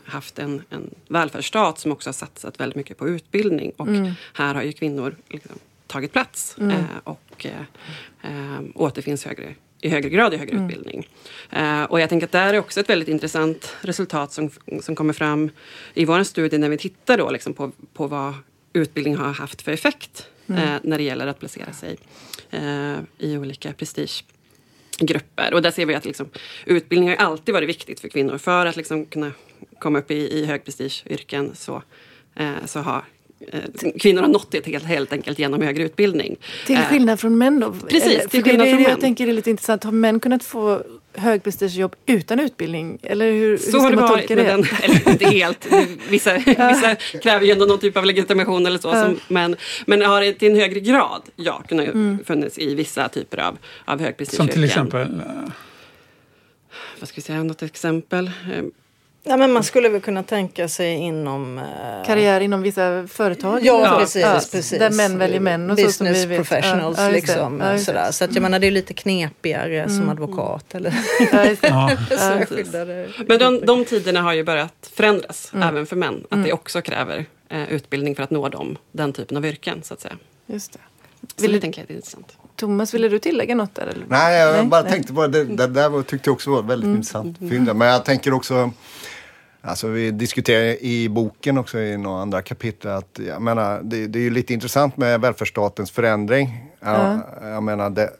[0.04, 3.72] haft en, en välfärdsstat som också har satsat väldigt mycket på utbildning.
[3.76, 4.12] Och mm.
[4.34, 5.52] här har ju kvinnor liksom
[5.86, 6.84] tagit plats mm.
[7.04, 7.46] och
[8.74, 10.64] återfinns högre i högre grad i högre mm.
[10.64, 11.08] utbildning.
[11.56, 15.12] Uh, och jag tänker att det är också ett väldigt intressant resultat som, som kommer
[15.12, 15.50] fram
[15.94, 18.34] i vår studie när vi tittar då liksom på, på vad
[18.72, 20.62] utbildning har haft för effekt mm.
[20.62, 21.96] uh, när det gäller att placera sig
[22.54, 25.54] uh, i olika prestigegrupper.
[25.54, 26.28] Och där ser vi att liksom,
[26.66, 28.38] utbildning har alltid varit viktigt för kvinnor.
[28.38, 29.32] För att liksom kunna
[29.78, 31.82] komma upp i, i högprestigeyrken så,
[32.66, 33.04] så har Eh,
[34.00, 36.36] kvinnor har nått det helt, helt enkelt genom högre utbildning.
[36.66, 37.74] Till eh, skillnad från män då?
[37.88, 38.90] Precis, till skillnad det, från män.
[38.90, 39.84] Jag tänker det är lite intressant.
[39.84, 40.82] Har män kunnat få
[41.14, 42.98] högprestigejobb utan utbildning?
[43.02, 44.42] Eller hur, så hur ska man tolka det?
[44.42, 45.66] Den, eller inte helt.
[46.08, 48.92] Vissa, vissa kräver ju ändå någon typ av legitimation eller så.
[48.92, 52.18] Som, men, men har det till en högre grad, ja, kunnat mm.
[52.24, 54.46] funnits i vissa typer av, av högprestigeyrken.
[54.46, 55.22] Som till exempel?
[57.00, 58.30] Vad ska vi säga, något exempel?
[59.24, 61.58] Ja, men man skulle väl kunna tänka sig inom...
[61.58, 61.64] Eh...
[62.06, 63.60] Karriär inom vissa företag?
[63.62, 64.78] Ja, ja precis, ja, precis.
[64.78, 66.38] Där män väljer män och Business så som vi vet.
[66.38, 67.60] professionals ja, liksom.
[67.60, 68.10] Ja, sådär.
[68.10, 69.98] Så att jag menar det är lite knepigare mm.
[69.98, 70.74] som advokat.
[70.74, 70.94] Eller
[73.28, 75.68] men de, de tiderna har ju börjat förändras mm.
[75.68, 76.24] även för män.
[76.24, 76.44] Att mm.
[76.44, 80.00] det också kräver eh, utbildning för att nå dem, den typen av yrken så att
[80.00, 80.16] säga.
[80.46, 80.78] Just det.
[81.36, 82.36] Vill så det tänker jag är intressant.
[82.56, 83.86] Thomas, ville du tillägga något där?
[83.86, 84.06] Eller?
[84.08, 84.66] Nej, jag Nej?
[84.66, 85.44] bara tänkte på det.
[85.44, 86.96] Det där tyckte jag också var väldigt mm.
[86.96, 87.40] intressant.
[87.40, 87.78] Mm.
[87.78, 88.72] Men jag tänker också
[89.64, 94.18] Alltså vi diskuterar i boken också i några andra kapitel att jag menar, det, det
[94.18, 96.70] är ju lite intressant med välfärdsstatens förändring.
[96.80, 97.20] Jag, mm.
[97.42, 98.10] jag menar, det,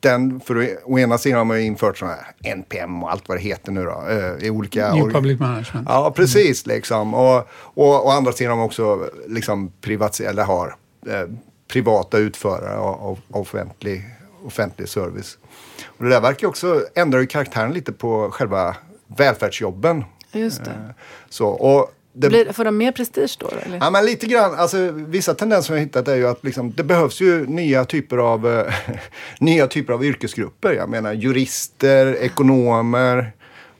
[0.00, 3.38] den, för å ena sidan har man ju infört sådana här NPM och allt vad
[3.38, 4.04] det heter nu då.
[4.08, 4.94] Eh, I olika...
[4.94, 5.88] New Public Management.
[5.88, 7.14] Ja, precis liksom.
[7.14, 11.28] Och, och å andra sidan har man också liksom privatiserat, eller har eh,
[11.68, 14.04] privata utförare av, av offentlig,
[14.44, 15.38] offentlig service.
[15.84, 18.76] Och det där verkar också ändra ju karaktären lite på själva
[19.16, 20.04] välfärdsjobben.
[20.32, 20.70] Just det.
[20.70, 20.94] Eh,
[21.28, 23.48] så, och det, Blir, får de mer prestige då?
[23.48, 23.78] Eller?
[23.80, 24.54] Ja, men lite grann.
[24.54, 28.18] Alltså, vissa tendenser jag har hittat är ju att liksom, det behövs ju nya typer
[28.18, 28.62] av, uh,
[29.40, 30.72] nya typer av yrkesgrupper.
[30.72, 33.32] Jag menar jurister, ekonomer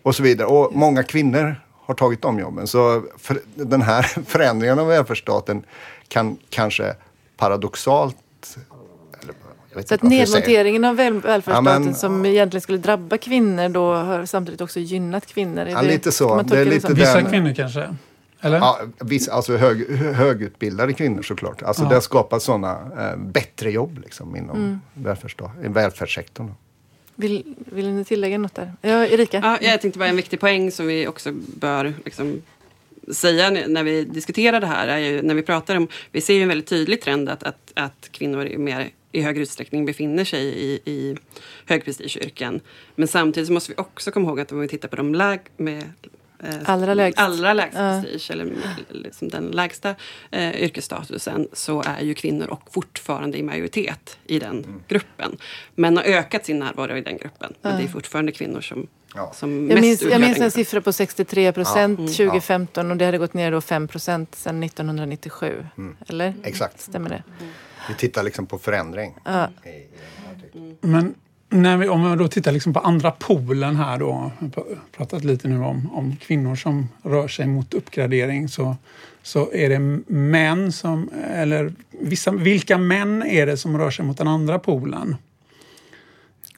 [0.03, 0.49] och så vidare.
[0.49, 2.67] Och många kvinnor har tagit de jobben.
[2.67, 5.65] Så för, den här förändringen av välfärdsstaten
[6.09, 6.95] kan kanske
[7.37, 8.17] paradoxalt
[9.87, 14.81] så att nedmonteringen av välfärdsstaten ja, som egentligen skulle drabba kvinnor då har samtidigt också
[14.81, 15.67] gynnat kvinnor?
[15.67, 16.43] Ja, det, lite så.
[16.43, 17.89] Det är lite det Vissa kvinnor kanske?
[18.41, 18.59] Eller?
[18.59, 21.63] Ja, vissa, alltså hög, högutbildade kvinnor såklart.
[21.63, 21.89] Alltså ja.
[21.89, 24.81] det har skapat sådana eh, bättre jobb liksom, inom mm.
[24.95, 25.73] välfärdssektorn.
[25.73, 26.55] välfärdssektorn.
[27.15, 28.73] Vill, vill ni tillägga något där?
[28.81, 29.41] Ja, Erika?
[29.43, 32.43] Ja, jag tänkte bara en viktig poäng som vi också bör liksom,
[33.13, 36.43] säga när vi diskuterar det här är ju när vi pratar om, vi ser ju
[36.43, 40.45] en väldigt tydlig trend att, att, att kvinnor är mer i högre utsträckning befinner sig
[40.45, 41.17] i, i
[41.67, 42.61] högprestigeyrken.
[42.95, 45.41] Men samtidigt så måste vi också komma ihåg att om vi tittar på de läg,
[45.57, 45.83] med
[46.43, 48.03] eh, allra lägst, allra lägst ja.
[48.03, 48.55] prestige, eller
[48.91, 49.95] liksom den lägsta
[50.31, 54.83] eh, yrkesstatusen, så är ju kvinnor och fortfarande i majoritet i den mm.
[54.89, 55.37] gruppen.
[55.75, 59.33] Män har ökat sin närvaro i den gruppen, men det är fortfarande kvinnor som Ja.
[59.35, 62.07] Som jag minns, jag minns en siffra på 63 procent ja.
[62.07, 65.67] 2015 och det hade gått ner då 5 procent sedan 1997.
[65.79, 65.97] Mm.
[66.07, 66.35] Eller?
[66.43, 66.81] Exakt.
[66.81, 67.23] Stämmer det?
[67.89, 69.15] Vi tittar liksom på förändring.
[69.25, 69.49] Ja.
[70.81, 71.15] Men
[71.49, 74.31] när vi, om vi då tittar liksom på andra polen här då,
[74.97, 78.77] pratat lite nu om, om kvinnor som rör sig mot uppgradering, så,
[79.23, 84.19] så är det män som, eller vissa, vilka män är det som rör sig mot
[84.19, 85.17] den andra polen?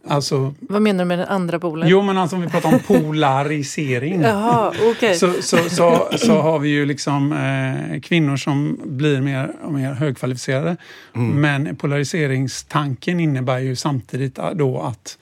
[0.07, 1.89] Alltså, Vad menar du med den andra polen?
[1.89, 4.21] Jo, men alltså om vi pratar om polarisering.
[4.23, 5.15] Jaha, okay.
[5.15, 9.93] så, så, så, så, har vi ju liksom eh, kvinnor som blir mer och mer
[9.93, 10.77] högkvalificerade.
[11.15, 11.41] Mm.
[11.41, 15.19] Men polariseringstanken innebär ju samtidigt då att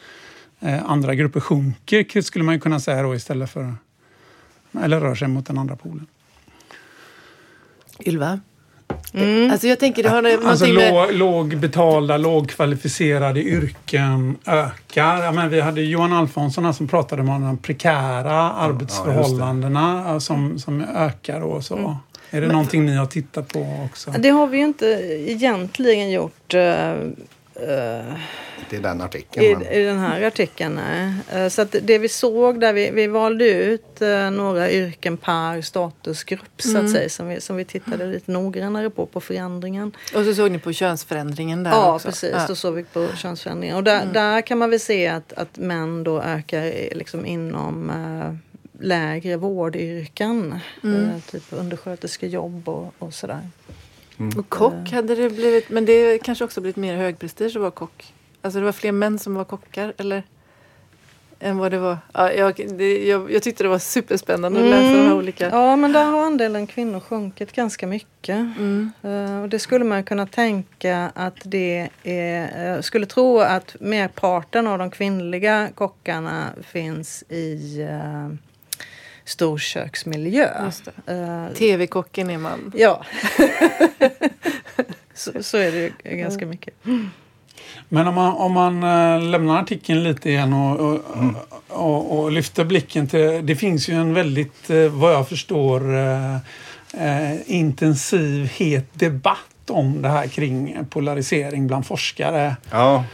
[0.60, 3.74] eh, andra grupper sjunker, skulle man ju kunna säga då istället för...
[4.82, 6.06] Eller rör sig mot den andra polen.
[8.06, 8.40] Ylva?
[9.14, 9.50] Mm.
[9.50, 11.14] Alltså jag tänker det har alltså med...
[11.14, 15.22] lågbetalda, lågkvalificerade yrken ökar.
[15.22, 20.84] Ja, men vi hade Johan Alfonsson som pratade om de prekära arbetsförhållandena ja, som, som
[20.96, 21.76] ökar och så.
[21.76, 21.90] Mm.
[22.30, 24.10] Är det men, någonting ni har tittat på också?
[24.10, 24.86] Det har vi ju inte
[25.26, 26.54] egentligen gjort.
[28.70, 29.46] I den artikeln.
[29.46, 29.66] I, men...
[29.66, 31.14] i den här artikeln, nej.
[31.32, 35.62] Eh, så att det vi såg där, vi, vi valde ut eh, några yrken per
[35.62, 36.92] statusgrupp så att mm.
[36.92, 37.08] säga.
[37.08, 39.92] Som vi, som vi tittade lite noggrannare på, på förändringen.
[40.14, 42.08] Och så såg ni på könsförändringen där ja, också?
[42.08, 42.48] Precis, ja, precis.
[42.48, 43.76] Då såg vi på könsförändringen.
[43.76, 44.12] Och där, mm.
[44.12, 48.34] där kan man väl se att, att män då ökar liksom inom äh,
[48.84, 50.58] lägre vårdyrken.
[50.84, 51.10] Mm.
[51.10, 53.40] Äh, typ undersköterskejobb och, och sådär.
[54.22, 54.38] Mm.
[54.38, 58.14] Och kock hade det blivit, men det kanske också blivit mer högprestige att vara kock?
[58.42, 60.22] Alltså det var fler män som var kockar, eller?
[61.40, 61.98] Än vad det var.
[62.12, 65.16] Ja, jag, det, jag, jag tyckte det var superspännande att läsa de här mm.
[65.16, 65.50] olika.
[65.50, 68.36] Ja, men där har andelen kvinnor sjunkit ganska mycket.
[68.36, 68.90] Mm.
[69.04, 72.74] Uh, och det skulle man kunna tänka att det är...
[72.76, 78.34] Uh, skulle tro att merparten av de kvinnliga kockarna finns i uh,
[79.32, 80.70] storköksmiljö.
[81.10, 82.72] Uh, TV-kocken är man.
[82.76, 83.04] Ja.
[85.14, 86.74] så, så, är det ganska mycket.
[87.88, 91.36] Men om man, om man äh, lämnar artikeln lite igen och, och, mm.
[91.68, 93.46] och, och, lyfter blicken till...
[93.46, 96.36] Det finns ju en väldigt, äh, vad jag förstår, äh,
[97.46, 102.56] intensiv, het debatt om det här kring polarisering bland forskare.
[102.70, 103.04] Ja.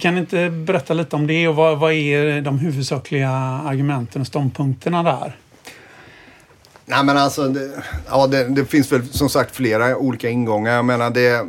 [0.00, 3.30] Kan ni inte berätta lite om det och vad, vad är de huvudsakliga
[3.64, 5.36] argumenten och ståndpunkterna där?
[6.88, 7.70] Nej men alltså, det,
[8.08, 10.74] ja, det, det, finns väl som sagt flera olika ingångar.
[10.74, 11.46] Jag menar det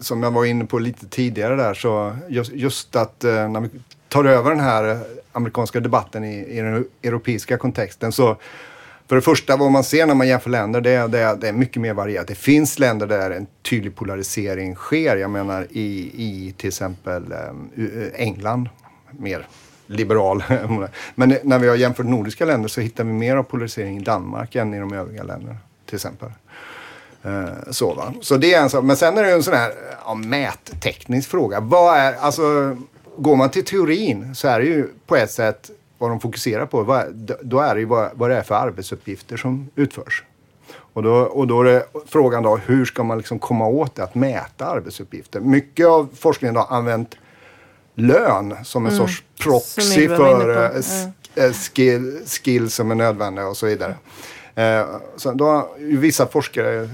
[0.00, 3.68] som jag var inne på lite tidigare där, så just, just att eh, när vi
[4.08, 5.00] tar över den här
[5.32, 8.36] amerikanska debatten i, i den europeiska kontexten så
[9.08, 11.48] för det första, vad man ser när man jämför länder, det är, det är, det
[11.48, 12.26] är mycket mer varierat.
[12.26, 15.16] Det finns länder där en tydlig polarisering sker.
[15.16, 18.68] Jag menar i, i till exempel eh, England,
[19.10, 19.46] mer
[19.92, 20.44] liberal.
[21.14, 24.54] Men när vi har jämfört nordiska länder så hittar vi mer av polarisering i Danmark
[24.54, 25.56] än i de övriga länderna.
[25.86, 26.28] Till exempel.
[27.22, 28.14] Eh, så, va?
[28.20, 28.84] så det är en sak.
[28.84, 29.72] Men sen är det en sån här
[30.04, 31.60] ja, mätteknisk fråga.
[31.60, 32.76] Vad är, alltså,
[33.16, 36.82] går man till teorin så är det ju på ett sätt vad de fokuserar på.
[36.82, 40.24] Vad, då är det ju vad, vad det är för arbetsuppgifter som utförs.
[40.92, 44.04] Och då, och då är det frågan då, hur ska man liksom komma åt det,
[44.04, 45.40] att mäta arbetsuppgifter?
[45.40, 47.14] Mycket av forskningen har använt
[48.02, 49.06] lön som en mm.
[49.06, 50.76] sorts proxy för
[51.34, 53.96] äh, skill, skills som är nödvändiga och så vidare.
[54.54, 54.86] Eh,
[55.16, 56.88] så då har vissa forskare,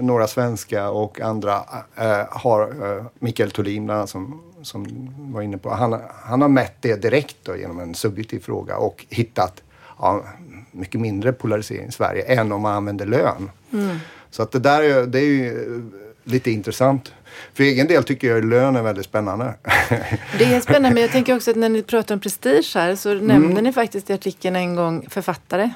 [0.00, 1.56] några svenska och andra,
[1.96, 5.70] eh, har eh, Mikael Thulin bland annat som, som var inne på.
[5.70, 9.62] Han, han har mätt det direkt då, genom en subjektiv fråga och hittat
[9.98, 10.24] ja,
[10.72, 13.50] mycket mindre polarisering i Sverige än om man använder lön.
[13.72, 13.96] Mm.
[14.30, 15.82] Så att det där är, det är ju
[16.24, 17.12] lite intressant.
[17.54, 19.54] För egen del tycker jag lön är väldigt spännande.
[20.38, 23.10] Det är spännande, men jag tänker också att när ni pratar om prestige här så
[23.10, 23.26] mm.
[23.26, 25.70] nämner ni faktiskt i artikeln en gång författare.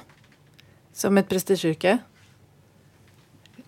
[0.92, 1.98] Som ett prestigeyrke.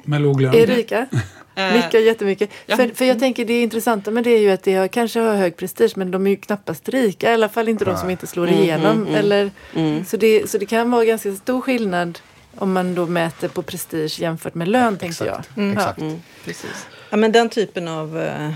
[0.02, 0.54] Med låg lön?
[0.54, 1.06] Erika?
[1.56, 2.50] Nickar jättemycket.
[2.66, 2.76] Ja.
[2.76, 5.36] För, för jag tänker det intressanta med det är ju att det har, kanske har
[5.36, 7.30] hög prestige men de är ju knappast rika.
[7.30, 8.96] I alla fall inte de som inte slår mm, igenom.
[8.96, 10.04] Mm, mm, Eller, mm.
[10.04, 12.18] Så, det, så det kan vara ganska stor skillnad
[12.54, 15.42] om man då mäter på prestige jämfört med lön, tänkte jag.
[15.56, 15.76] Mm.
[15.76, 16.00] Exakt.
[16.00, 16.12] Ja.
[16.44, 16.86] Precis.
[17.16, 18.52] Ja, men den typen av uh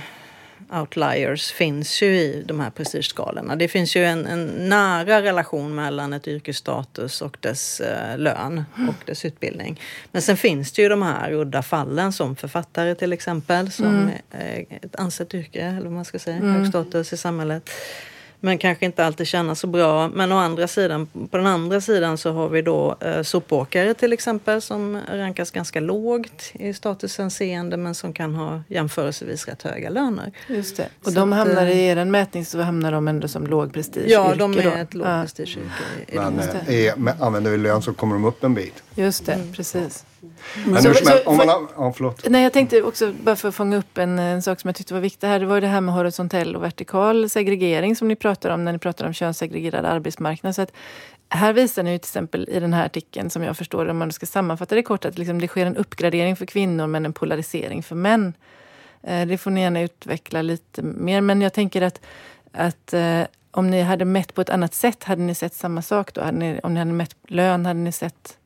[0.72, 3.56] outliers finns ju i de här prestigeskalorna.
[3.56, 9.06] Det finns ju en, en nära relation mellan ett yrkesstatus och dess eh, lön och
[9.06, 9.80] dess utbildning.
[10.12, 14.10] Men sen finns det ju de här udda fallen som författare till exempel som mm.
[14.30, 16.54] är ett ansett yrke, eller vad man ska säga, mm.
[16.54, 17.70] hög status i samhället
[18.40, 20.08] men kanske inte alltid känna så bra.
[20.08, 24.12] Men å andra sidan, på den andra sidan så har vi då eh, sopåkare till
[24.12, 30.32] exempel som rankas ganska lågt i statushänseende men som kan ha jämförelsevis rätt höga löner.
[30.46, 30.88] Just det.
[31.04, 34.04] Och så de hamnar att, i er mätning så hamnar de ändå som låg prestige
[34.08, 34.70] Ja, de är då.
[34.70, 35.70] ett lågprestigeyrke.
[36.12, 36.30] Ja.
[36.30, 38.82] Men är, använder vi lön så kommer de upp en bit.
[38.94, 39.52] Just det, mm.
[39.52, 40.04] precis.
[40.66, 42.28] Men så, så, om man har, ja, förlåt.
[42.28, 44.94] Nej, jag tänkte också, bara för att fånga upp en, en sak som jag tyckte
[44.94, 45.40] var viktig här.
[45.40, 48.78] Det var det här med horisontell och vertikal segregering som ni pratar om när ni
[48.78, 50.54] pratar om könssegregerad arbetsmarknad.
[50.54, 50.72] Så att
[51.28, 54.12] här visar ni ju till exempel i den här artikeln, som jag förstår om man
[54.12, 57.82] ska sammanfatta det kort, att liksom det sker en uppgradering för kvinnor men en polarisering
[57.82, 58.34] för män.
[59.02, 61.20] Eh, det får ni gärna utveckla lite mer.
[61.20, 62.00] Men jag tänker att,
[62.52, 66.14] att eh, om ni hade mätt på ett annat sätt, hade ni sett samma sak
[66.14, 66.24] då?
[66.32, 68.36] Ni, om ni hade mätt lön, hade ni sett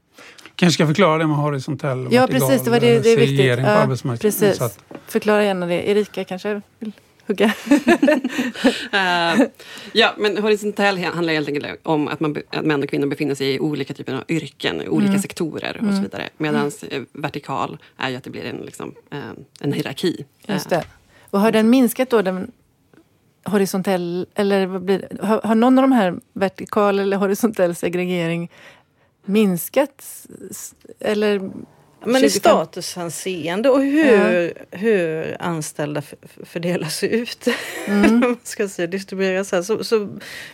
[0.57, 3.57] kanske ska förklara det med horisontell och Ja precis, det var det, det är viktigt.
[3.57, 4.61] På ja, precis.
[4.61, 4.85] Att...
[5.07, 5.91] Förklara gärna det.
[5.91, 6.93] Erika kanske vill
[7.27, 7.47] hugga?
[7.47, 7.53] uh,
[9.93, 13.55] ja, men horisontell handlar helt enkelt om att, man, att män och kvinnor befinner sig
[13.55, 15.23] i olika typer av yrken, olika mm.
[15.23, 15.97] sektorer och mm.
[15.97, 16.29] så vidare.
[16.37, 17.07] Medan mm.
[17.13, 19.21] vertikal är ju att det blir en, liksom, uh,
[19.61, 20.25] en hierarki.
[20.47, 20.85] Just det.
[21.31, 22.53] Och har den minskat då, den
[23.45, 28.51] horisontell, eller vad blir har, har någon av de här vertikal eller horisontell segregering
[29.25, 30.27] minskat?
[31.01, 31.51] Eller
[32.07, 34.51] men i statushänseende och hur, ja.
[34.71, 36.03] hur anställda
[36.43, 37.49] fördelas ut,
[37.87, 38.37] mm.
[38.43, 40.09] ska säga, distribueras här, så, så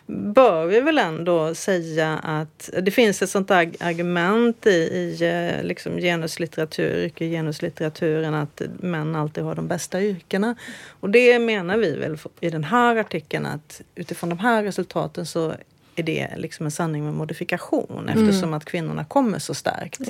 [0.07, 5.97] bör vi väl ändå säga att det finns ett sånt argument i, i eh, liksom
[5.97, 10.55] genuslitteratur, genuslitteraturen att män alltid har de bästa yrkena.
[11.01, 15.55] Och det menar vi väl i den här artikeln att utifrån de här resultaten så
[15.97, 18.09] är det liksom en sanning med modifikation mm.
[18.09, 20.01] eftersom att kvinnorna kommer så starkt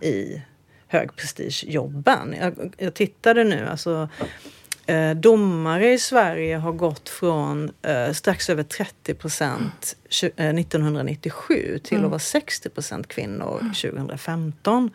[0.00, 0.42] i
[0.88, 2.34] högprestigejobben.
[2.40, 4.08] Jag, jag tittade nu, alltså
[4.86, 11.98] eh, domare i Sverige har gått från eh, strax över 30 procent eh, 1997 till
[11.98, 12.10] mm.
[12.10, 14.90] vara 60 procent kvinnor 2015.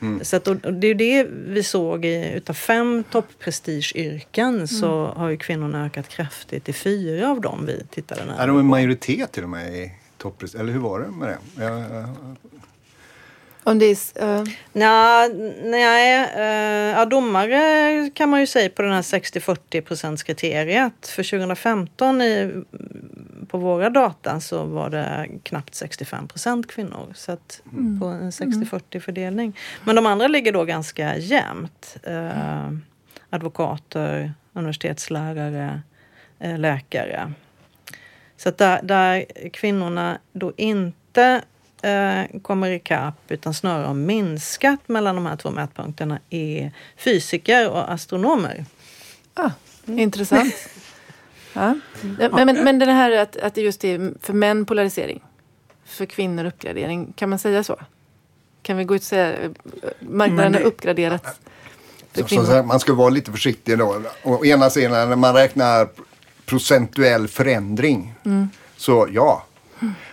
[0.00, 0.24] Mm.
[0.24, 4.66] Så att, och det är det vi såg i, utav fem topprestigeyrken mm.
[4.66, 8.58] så har ju kvinnorna ökat kraftigt i fyra av dem vi tittade närmare Är de
[8.58, 10.60] en majoritet till och med i topprestige?
[10.60, 11.62] Eller hur var det med det?
[11.62, 12.08] Jag, jag,
[13.70, 14.44] om det är, uh...
[14.72, 15.28] Nja,
[15.62, 21.06] nej, uh, ja, domare kan man ju säga på den här 60-40 procents kriteriet.
[21.08, 22.62] För 2015 i,
[23.48, 27.12] på våra data så var det knappt 65 procent kvinnor.
[27.14, 28.00] Så att mm.
[28.00, 29.56] på en 60-40 fördelning.
[29.84, 31.96] Men de andra ligger då ganska jämnt.
[32.08, 32.72] Uh,
[33.30, 35.80] advokater, universitetslärare,
[36.44, 37.32] uh, läkare.
[38.36, 41.42] Så att där, där kvinnorna då inte
[41.82, 47.92] eh, kommer ikapp utan snarare har minskat mellan de här två mätpunkterna är fysiker och
[47.92, 48.64] astronomer.
[49.34, 49.50] Ah,
[49.86, 49.98] mm.
[49.98, 50.54] Intressant.
[51.52, 51.74] ja.
[52.02, 55.20] men, men, men det här att, att det just är för män polarisering,
[55.84, 57.76] för kvinnor uppgradering, kan man säga så?
[58.62, 61.40] Kan vi gå ut och säga att marknaden har uppgraderats?
[62.64, 64.02] man ska vara lite försiktig då.
[64.22, 65.88] Å ena sidan när man räknar
[66.46, 68.14] procentuell förändring.
[68.24, 68.48] Mm.
[68.76, 69.44] Så ja,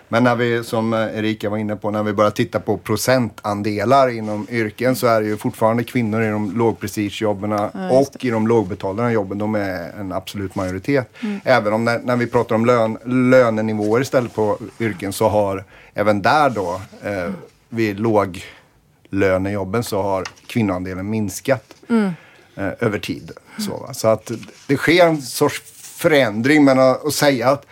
[0.07, 4.47] men när vi, som Erika var inne på, när vi börjar titta på procentandelar inom
[4.49, 9.11] yrken så är det ju fortfarande kvinnor i de lågprestigejobben ja, och i de lågbetalda
[9.11, 9.37] jobben.
[9.37, 11.09] De är en absolut majoritet.
[11.23, 11.39] Mm.
[11.43, 12.97] Även om när, när, vi pratar om lön,
[13.31, 15.63] lönenivåer istället på yrken så har
[15.93, 17.31] även där då eh,
[17.69, 22.11] vid låglönejobben så har kvinnoandelen minskat mm.
[22.55, 23.31] eh, över tid.
[23.59, 24.31] Så, så, att
[24.67, 25.61] det sker en sorts
[25.97, 27.65] förändring men att, att säga att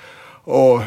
[0.46, 0.82] och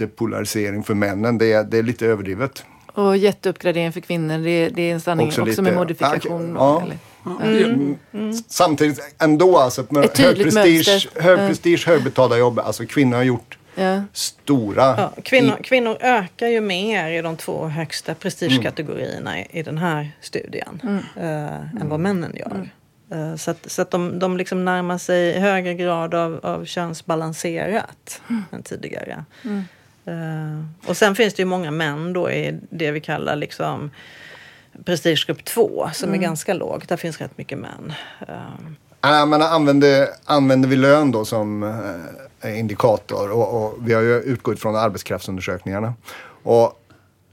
[0.00, 2.64] jättepolarisering för männen, det är, det är lite överdrivet.
[2.86, 6.54] Och jätteuppgradering för kvinnor, det, det är en sanning också, också med modifikation?
[6.58, 6.82] Ja.
[7.26, 7.64] Mm.
[7.64, 7.96] Mm.
[8.12, 8.32] Mm.
[8.48, 12.58] Samtidigt ändå alltså, med hög prestige, hög, prestige, högbetalda jobb.
[12.58, 14.02] Alltså kvinnor har gjort ja.
[14.12, 14.84] stora...
[14.84, 20.10] Ja, kvinnor, kvinnor ökar ju mer i de två högsta prestigekategorierna i, i den här
[20.20, 20.80] studien
[21.16, 22.68] äh, än vad männen gör.
[23.10, 26.64] Eh, så att, så att de, de liksom närmar sig i högre grad av, av
[26.64, 28.42] könsbalanserat mm.
[28.52, 29.24] än tidigare.
[30.08, 33.90] Uh, och sen finns det ju många män då i det vi kallar liksom
[34.84, 36.20] prestigegrupp 2 som mm.
[36.20, 36.88] är ganska lågt.
[36.88, 37.92] Där finns rätt mycket män.
[38.28, 39.20] Uh.
[39.20, 44.20] Äh, men använder, använder vi lön då som uh, indikator och, och, vi har ju
[44.20, 45.94] utgått från arbetskraftsundersökningarna.
[46.42, 46.80] Och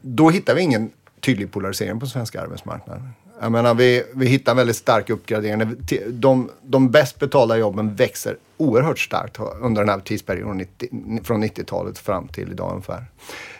[0.02, 3.10] då hittar vi ingen tydlig polarisering på svenska arbetsmarknaden.
[3.42, 5.76] Jag menar, vi, vi hittar väldigt stark uppgradering.
[6.08, 10.90] De, de bäst betalda jobben växer oerhört starkt under den här tidsperioden 90,
[11.24, 13.06] från 90-talet fram till idag ungefär.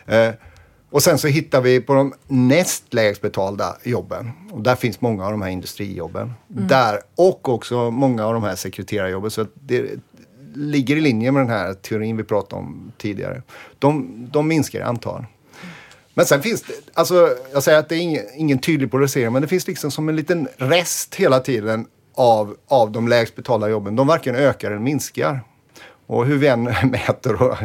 [0.06, 0.34] Eh,
[0.90, 4.30] och sen så hittar vi på de näst lägst betalda jobben.
[4.50, 6.32] Och där finns många av de här industrijobben.
[6.50, 6.66] Mm.
[6.68, 9.30] Där, och också många av de här sekreterarjobben.
[9.30, 9.90] Så det
[10.54, 13.42] ligger i linje med den här teorin vi pratade om tidigare.
[13.78, 15.24] De, de minskar i antal.
[16.14, 19.42] Men sen finns det, alltså jag säger att det är ingen, ingen tydlig polarisering, men
[19.42, 23.96] det finns liksom som en liten rest hela tiden av, av de lägst betalda jobben.
[23.96, 25.40] De varken ökar eller minskar.
[26.06, 27.56] Och hur vi än mäter och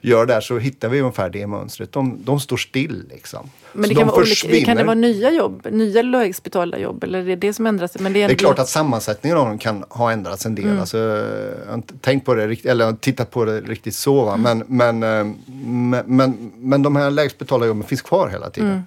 [0.00, 1.92] gör där så hittar vi ungefär det mönstret.
[1.92, 3.50] De, de står still liksom.
[3.72, 7.18] Men det kan, de vara olika, kan det vara nya jobb, nya lägstbetalda jobb eller
[7.18, 7.98] är det det som ändras?
[7.98, 10.64] Men det, är, det är klart att sammansättningen av dem kan ha ändrats en del.
[10.64, 10.80] Mm.
[10.80, 14.24] Alltså, jag har inte tänkt på det eller tittat på det riktigt så.
[14.24, 14.34] Va?
[14.34, 14.58] Mm.
[14.68, 15.34] Men, men, eh,
[15.64, 18.70] men, men, men de här lägstbetalda jobben finns kvar hela tiden.
[18.70, 18.82] Mm.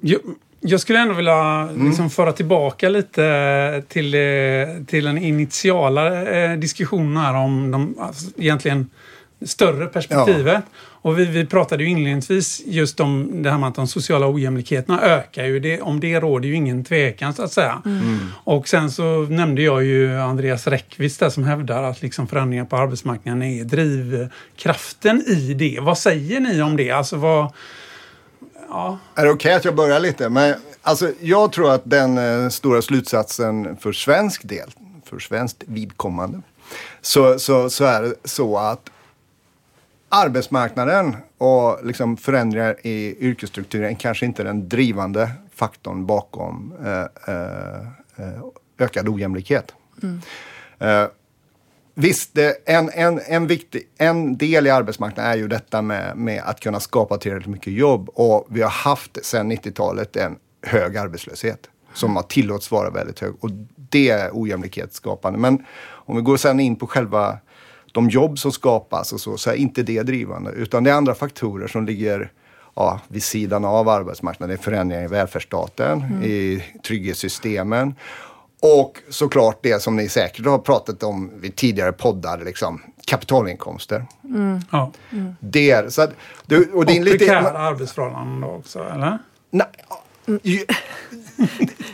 [0.00, 0.18] Jo.
[0.60, 1.86] Jag skulle ändå vilja mm.
[1.86, 8.30] liksom föra tillbaka lite till, eh, till den initiala eh, diskussionen här om de alltså,
[8.36, 8.90] egentligen
[9.46, 10.64] större perspektivet.
[10.72, 10.78] Ja.
[11.02, 15.02] Och vi, vi pratade ju inledningsvis just om det här med att de sociala ojämlikheterna
[15.02, 15.60] ökar ju.
[15.60, 17.82] Det, om det råder ju ingen tvekan så att säga.
[17.84, 17.98] Mm.
[17.98, 18.18] mm.
[18.44, 22.76] Och sen så nämnde jag ju Andreas Räckvist där som hävdar att liksom förändringar på
[22.76, 25.78] arbetsmarknaden är drivkraften i det.
[25.80, 26.90] Vad säger ni om det?
[26.90, 27.52] Alltså vad
[28.68, 28.98] Ja.
[29.14, 30.28] Är det okej okay att jag börjar lite?
[30.28, 34.70] Men, alltså, jag tror att den eh, stora slutsatsen för svensk del,
[35.04, 36.40] för svenskt vidkommande,
[37.00, 38.90] så, så, så är det så att
[40.08, 47.80] arbetsmarknaden och liksom förändringar i yrkesstrukturen kanske inte är den drivande faktorn bakom eh, eh,
[48.16, 48.42] eh
[48.78, 49.74] ökad ojämlikhet.
[50.02, 50.20] Mm.
[52.00, 56.42] Visst, det, en, en, en, viktig, en del i arbetsmarknaden är ju detta med, med
[56.44, 58.08] att kunna skapa tillräckligt mycket jobb.
[58.14, 63.32] Och vi har haft sedan 90-talet en hög arbetslöshet som har tillåts vara väldigt hög.
[63.40, 63.50] Och
[63.90, 65.38] det är ojämlikhetsskapande.
[65.38, 67.38] Men om vi går sen in på själva
[67.92, 70.50] de jobb som skapas och så, så är inte det drivande.
[70.50, 72.32] Utan det är andra faktorer som ligger
[72.74, 74.56] ja, vid sidan av arbetsmarknaden.
[74.56, 76.22] Det är förändringar i välfärdsstaten, mm.
[76.22, 77.94] i trygghetssystemen
[78.60, 84.06] och såklart det som ni säkert har pratat om vid tidigare poddar, liksom, kapitalinkomster.
[84.24, 84.60] Mm.
[84.70, 84.92] Ja.
[85.12, 85.36] Mm.
[85.40, 86.10] Det är, så att,
[86.46, 89.18] du, och, det är lite, prekära arbetsförhållanden då också, eller?
[89.50, 89.66] Nej,
[90.42, 90.64] ju,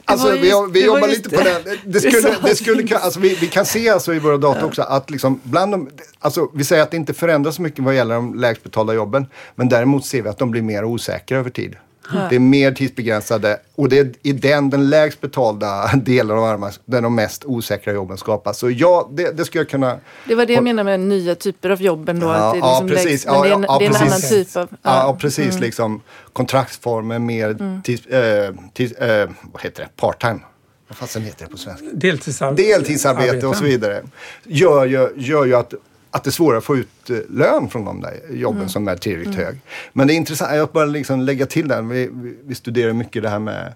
[0.04, 1.78] alltså vi, vi jobbar lite på det.
[1.84, 4.66] Det skulle, det skulle, alltså, vi, vi kan se alltså i våra data ja.
[4.66, 7.94] också att liksom bland de, alltså, vi säger att det inte förändras så mycket vad
[7.94, 9.26] gäller de lägst betalda jobben.
[9.54, 11.76] Men däremot ser vi att de blir mer osäkra över tid.
[12.12, 16.82] Det är mer tidsbegränsade och det är i den, den lägst betalda delen av arbetsmarknaden
[16.84, 18.58] där de mest osäkra jobben skapas.
[18.58, 19.98] Så ja, det, det skulle jag kunna...
[20.28, 22.26] Det var det jag menade med nya typer av jobben då.
[22.26, 23.24] Ja, att det är liksom precis.
[23.24, 24.68] Lägst, men det är en, ja, det är en annan typ av...
[24.70, 25.50] Ja, ja precis.
[25.50, 25.60] Mm.
[25.60, 26.00] Liksom,
[26.32, 27.82] kontraktsformer, mer mm.
[27.82, 29.88] tids, äh, tids, äh, vad heter det?
[29.96, 30.40] part-time.
[30.88, 31.86] Vad fasen heter det på svenska?
[31.92, 32.62] Deltidsarbete.
[32.62, 34.02] Deltidsarbete och så vidare.
[34.44, 35.74] Gör, gör, gör ju att
[36.14, 38.68] att det är svårare att få ut eh, lön från de där jobben mm.
[38.68, 39.46] som är tillräckligt mm.
[39.46, 39.60] hög.
[39.92, 41.88] Men det är intressant, jag bara liksom lägga till den.
[41.88, 43.72] Vi, vi, vi studerar mycket det här med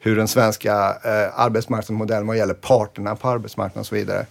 [0.00, 0.72] hur den svenska
[1.04, 4.26] eh, arbetsmarknadsmodellen vad gäller parterna på arbetsmarknaden och så vidare.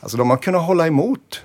[0.00, 1.42] Alltså de har kunnat hålla emot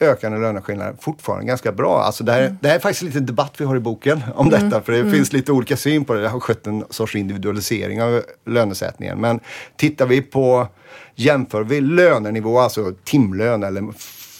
[0.00, 2.02] ökande löneskillnader fortfarande ganska bra.
[2.02, 2.58] Alltså det, här, mm.
[2.60, 4.60] det här är faktiskt lite debatt vi har i boken om mm.
[4.60, 4.82] detta.
[4.82, 5.12] För det mm.
[5.12, 6.20] finns lite olika syn på det.
[6.20, 9.20] Det har skett en sorts individualisering av lönesättningen.
[9.20, 9.40] Men
[9.76, 10.68] tittar vi på,
[11.14, 13.92] jämför vi lönenivå, alltså timlön eller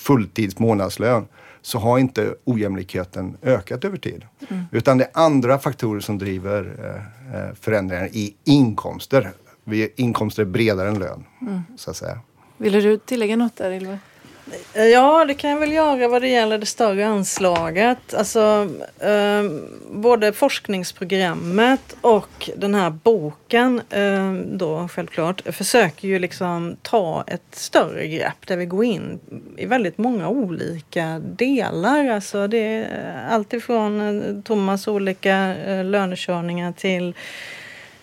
[0.05, 1.27] fulltids månadslön
[1.63, 4.25] så har inte ojämlikheten ökat över tid.
[4.49, 4.65] Mm.
[4.73, 9.31] Utan det är andra faktorer som driver eh, eh förändringar i inkomster.
[9.97, 11.63] Inkomster är bredare än lön, mm.
[11.77, 12.19] så att säga.
[12.57, 13.99] Vill du tillägga något där, Ylva?
[14.75, 18.15] Ja, det kan jag väl göra vad det gäller det större anslaget.
[18.15, 19.43] Alltså, eh,
[19.91, 28.07] både forskningsprogrammet och den här boken eh, då självklart försöker ju liksom ta ett större
[28.07, 29.21] grepp där vi går in
[29.57, 32.09] i väldigt många olika delar.
[32.09, 37.15] Alltså det är alltifrån eh, Thomas olika eh, lönekörningar till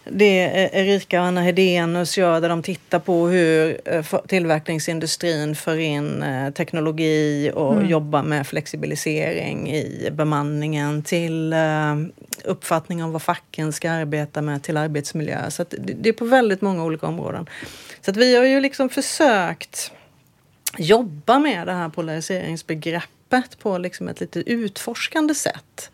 [0.03, 6.23] det Erika och Anna Hedenius gör där de tittar på hur eh, tillverkningsindustrin för in
[6.23, 7.89] eh, teknologi och mm.
[7.89, 11.95] jobbar med flexibilisering i bemanningen till eh,
[12.43, 15.51] uppfattning om vad facken ska arbeta med till arbetsmiljö.
[15.51, 17.49] Så det är på väldigt många olika områden.
[18.01, 19.91] Så att vi har ju liksom försökt
[20.77, 25.91] jobba med det här polariseringsbegreppet på liksom ett lite utforskande sätt.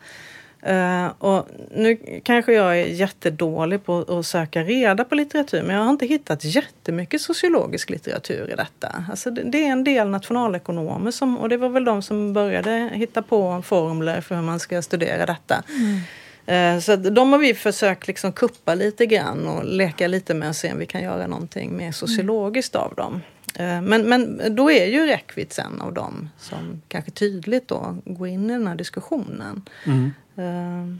[0.66, 5.82] Uh, och nu kanske jag är jättedålig på att söka reda på litteratur men jag
[5.82, 9.04] har inte hittat jättemycket sociologisk litteratur i detta.
[9.10, 12.90] Alltså det, det är en del nationalekonomer som, och det var väl de som började
[12.92, 15.62] hitta på formler för hur man ska studera detta.
[15.68, 16.00] Mm.
[16.48, 20.56] Eh, så de har vi försökt liksom kuppa lite grann och leka lite med och
[20.56, 23.20] se om vi kan göra någonting mer sociologiskt av dem.
[23.54, 28.28] Eh, men, men då är ju räckvidd en av dem som kanske tydligt då går
[28.28, 29.62] in i den här diskussionen.
[29.86, 30.12] Mm.
[30.38, 30.96] Uh,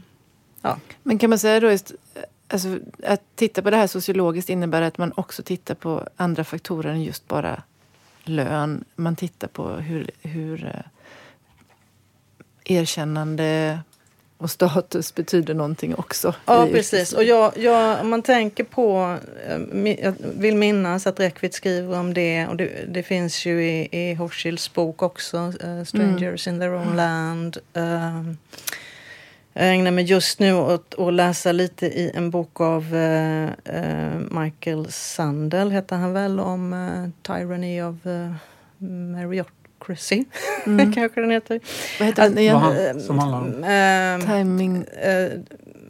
[0.61, 0.77] ja.
[1.03, 1.77] Men kan man säga då
[2.47, 6.91] alltså, att titta på det här sociologiskt innebär att man också tittar på andra faktorer
[6.91, 7.63] än just bara
[8.23, 8.83] lön.
[8.95, 10.81] Man tittar på hur, hur uh,
[12.65, 13.79] erkännande
[14.39, 16.35] och status betyder någonting också.
[16.45, 17.13] Ja, precis.
[17.13, 19.17] Och jag, jag, man tänker på,
[19.47, 23.87] eh, jag vill minnas att Räckvitt skriver om det och det, det finns ju i,
[23.91, 26.55] i Hochschilds bok också, uh, Strangers mm.
[26.55, 27.57] in their own land.
[27.77, 28.33] Uh,
[29.53, 34.91] jag ägnar mig just nu åt att läsa lite i en bok av uh, Michael
[34.91, 37.95] Sandel, heter han väl, om Tyranny of
[38.77, 40.23] Marriott Democracy,
[40.65, 40.93] mm.
[40.93, 41.59] kanske den heter.
[41.99, 43.01] Vad heter den igen?
[43.01, 43.63] Som handlar om?
[43.63, 44.85] Äh, Timing.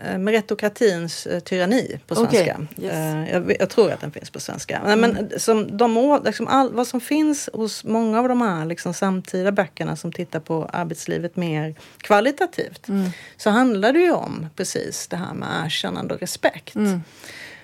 [0.05, 2.41] Äh, meritokratins tyranni på svenska.
[2.41, 2.85] Okay.
[2.85, 3.29] Yes.
[3.31, 4.77] Jag, jag, tror att den finns på svenska.
[4.77, 4.99] Mm.
[4.99, 9.51] Men som de, liksom all, vad som finns hos många av de här liksom samtida
[9.51, 13.09] böckerna som tittar på arbetslivet mer kvalitativt mm.
[13.37, 16.75] så handlar det ju om precis det här med erkännande och respekt.
[16.75, 17.01] Mm.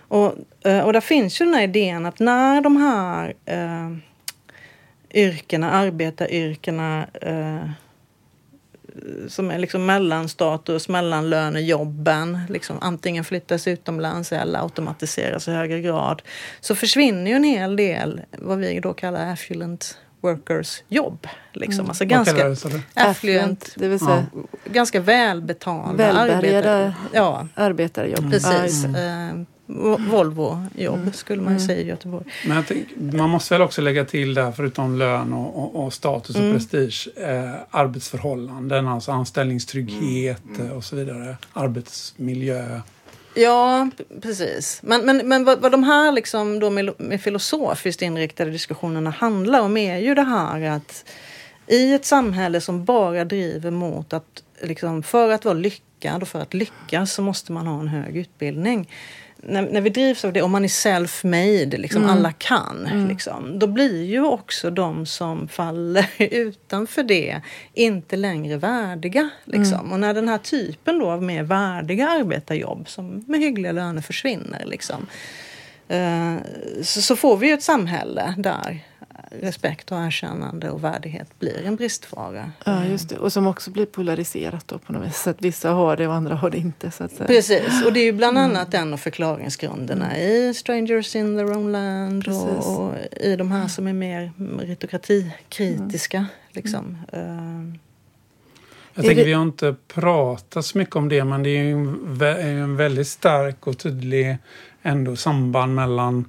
[0.08, 0.26] Och,
[0.86, 3.98] och där finns ju den här idén att när de här eh,
[5.14, 7.70] yrkena, arbetaryrkena eh,
[9.28, 16.22] som är liksom mellanstatus, mellanlönejobben, liksom antingen flyttas utomlands eller automatiseras i högre grad,
[16.60, 21.28] så försvinner ju en hel del vad vi då kallar affluent workers jobb.
[21.54, 21.80] Liksom.
[21.80, 21.90] Mm.
[21.90, 24.42] Alltså ganska det, affluent, det vill säga ja.
[24.66, 27.48] ganska välbetalda arbetare, ja.
[27.56, 28.32] arbetarjobb.
[28.32, 28.86] Precis.
[28.86, 29.46] Mm.
[29.70, 31.14] Eh, Volvo-jobb mm.
[31.14, 31.68] skulle man mm.
[31.68, 32.26] säga i Göteborg.
[32.48, 36.36] Men tänk, man måste väl också lägga till där, förutom lön och, och, och status
[36.36, 36.54] och mm.
[36.54, 40.72] prestige, eh, arbetsförhållanden, alltså anställningstrygghet mm.
[40.72, 42.80] och så vidare, arbetsmiljö.
[43.36, 43.90] Ja,
[44.22, 44.80] precis.
[44.84, 49.62] Men, men, men vad, vad de här liksom då med, med filosofiskt inriktade diskussionerna handlar
[49.62, 51.06] om är ju det här att
[51.68, 56.40] i ett samhälle som bara driver mot att liksom, för att vara lyckad och för
[56.40, 58.90] att lyckas så måste man ha en hög utbildning
[59.46, 62.18] när, när vi drivs av det, om man är self-made, liksom, mm.
[62.18, 63.08] alla kan, mm.
[63.08, 67.42] liksom, då blir ju också de som faller utanför det
[67.74, 69.30] inte längre värdiga.
[69.46, 69.80] Liksom.
[69.80, 69.92] Mm.
[69.92, 74.66] Och när den här typen då av mer värdiga arbetarjobb som med hyggliga löner försvinner,
[74.66, 75.08] liksom,
[75.88, 76.36] eh,
[76.82, 78.80] så, så, får vi ju ett samhälle där
[79.42, 82.52] respekt och erkännande och värdighet blir en bristvara.
[82.66, 83.18] Ja, just det.
[83.18, 85.22] Och som också blir polariserat då på något vis.
[85.22, 86.92] Så att vissa har det och andra har det inte.
[86.92, 87.28] Så att säga.
[87.28, 88.50] Precis, och det är ju bland mm.
[88.50, 88.88] annat mm.
[88.88, 93.88] en av förklaringsgrunderna i Strangers in their own land och, och, i de här som
[93.88, 96.18] är mer meritokratikritiska.
[96.18, 96.30] Mm.
[96.52, 96.98] Liksom.
[97.14, 97.76] Uh,
[98.94, 102.22] jag tänker, vi har inte pratat så mycket om det, men det är ju en,
[102.62, 104.38] en väldigt stark och tydlig
[104.82, 106.26] ändå samband mellan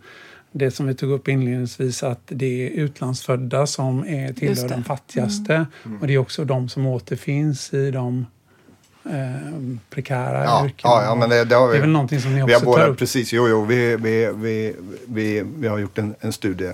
[0.59, 5.55] det som vi tog upp inledningsvis att det är utlandsfödda som är tillhör de fattigaste.
[5.55, 5.67] Mm.
[5.85, 6.01] mm.
[6.01, 8.27] Och det är också de som återfinns i de
[9.05, 10.95] eh, prekära ja, yrkena.
[10.95, 12.67] Ja, ja, men det, det, har vi, det är väl någonting som ni vi också
[12.67, 12.99] har tar upp?
[12.99, 14.75] Precis, jo, jo, vi, vi, vi,
[15.07, 16.73] vi, vi har gjort en, en studie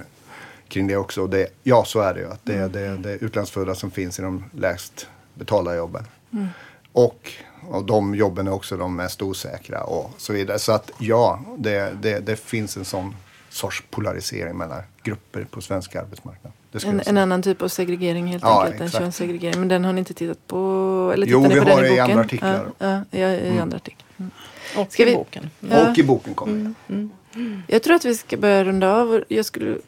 [0.68, 1.26] kring det också.
[1.26, 2.26] Det, ja, så är det ju.
[2.30, 2.72] Att det, mm.
[2.72, 6.04] det, det är utlandsfödda som finns i de lägst betalda jobben.
[6.32, 6.46] Mm.
[6.92, 7.32] Och,
[7.68, 10.58] och de jobben är också de mest osäkra och så vidare.
[10.58, 13.14] Så att ja, det, det, det finns en sån
[13.52, 16.52] sorts polarisering mellan grupper på svensk arbetsmarknad.
[16.84, 18.94] En, en, annan typ av segregering helt ja, enkelt, exakt.
[18.94, 19.60] en könssegregering.
[19.60, 21.10] Men den har ni inte tittat på?
[21.14, 22.72] Eller jo, vi har det i, i andra artiklar.
[22.78, 23.62] Ja, ja, i mm.
[23.62, 24.06] andra artiklar.
[24.16, 24.30] Mm.
[24.76, 25.50] Och ska i vi, boken.
[25.60, 25.90] Ja.
[25.90, 26.74] Och i boken kommer mm.
[26.88, 27.10] Mm.
[27.34, 27.62] mm.
[27.66, 29.24] Jag tror att vi ska börja runda av.
[29.28, 29.78] Jag skulle,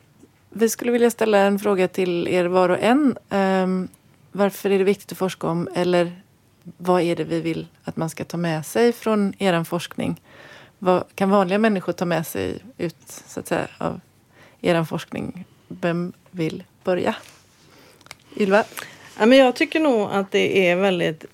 [0.50, 3.18] vi skulle vilja ställa en fråga till er var och en.
[3.30, 3.88] Um,
[4.32, 5.68] varför är det viktigt att forska om?
[5.74, 6.20] Eller
[6.76, 10.20] vad är det vi vill att man ska ta med sig från er forskning?
[10.78, 12.96] Vad kan vanliga människor ta med sig ut
[13.26, 14.00] så att säga, av
[14.60, 15.44] er forskning?
[15.68, 17.16] Vem vill börja?
[18.36, 18.64] Ylva?
[19.18, 21.24] Ja, men jag tycker nog att det är väldigt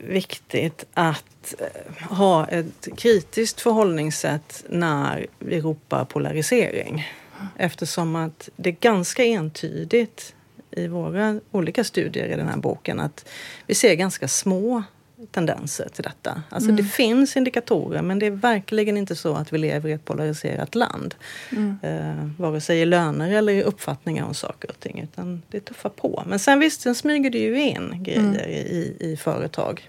[0.00, 7.08] viktigt att eh, ha ett kritiskt förhållningssätt när vi ropar polarisering.
[7.56, 10.34] Eftersom att det är ganska entydigt
[10.70, 13.28] i våra olika studier i den här boken att
[13.66, 14.82] vi ser ganska små
[15.30, 16.42] tendenser till detta.
[16.48, 16.76] Alltså mm.
[16.76, 20.74] det finns indikatorer men det är verkligen inte så att vi lever i ett polariserat
[20.74, 21.14] land.
[21.50, 21.78] Mm.
[21.82, 25.00] Eh, vare sig i löner eller i uppfattningar om saker och ting.
[25.00, 26.22] Utan det tuffar på.
[26.26, 28.50] Men sen visst, sen smyger det ju in grejer mm.
[28.50, 29.88] i, i företag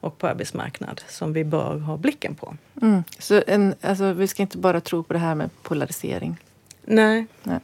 [0.00, 2.56] och på arbetsmarknad som vi bör ha blicken på.
[2.82, 3.04] Mm.
[3.18, 6.36] Så en, alltså, vi ska inte bara tro på det här med polarisering?
[6.84, 7.26] Nej.
[7.42, 7.58] Nej.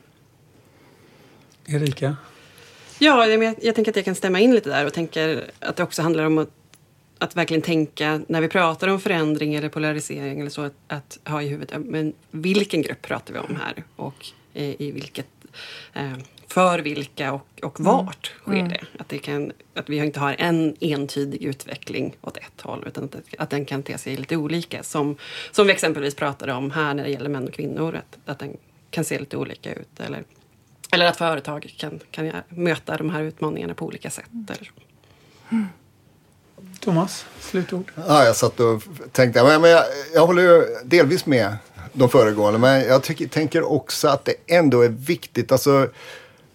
[1.66, 2.16] Erika?
[2.98, 5.82] Ja, jag, jag tänker att jag kan stämma in lite där och tänker att det
[5.82, 6.48] också handlar om att
[7.22, 11.42] att verkligen tänka, när vi pratar om förändring eller polarisering eller så, att, att ha
[11.42, 13.84] i huvudet, men vilken grupp pratar vi om här?
[13.96, 15.26] Och eh, i vilket,
[15.92, 16.12] eh,
[16.46, 17.92] för vilka och, och mm.
[17.92, 18.68] vart sker mm.
[18.68, 18.80] det?
[18.98, 23.16] Att, det kan, att vi inte har en entydig utveckling åt ett håll utan att,
[23.38, 24.82] att den kan te sig lite olika.
[24.82, 25.16] Som,
[25.50, 28.56] som vi exempelvis pratade om här när det gäller män och kvinnor, att, att den
[28.90, 30.00] kan se lite olika ut.
[30.00, 30.24] Eller,
[30.92, 34.30] eller att företag kan, kan möta de här utmaningarna på olika sätt.
[34.48, 34.72] Eller så.
[35.50, 35.66] Mm.
[36.80, 37.92] Thomas, slutord?
[37.94, 38.82] Ja, jag satt och
[39.12, 39.84] tänkte, men jag,
[40.14, 41.56] jag håller ju delvis med
[41.92, 45.88] de föregående, men jag tycker, tänker också att det ändå är viktigt, alltså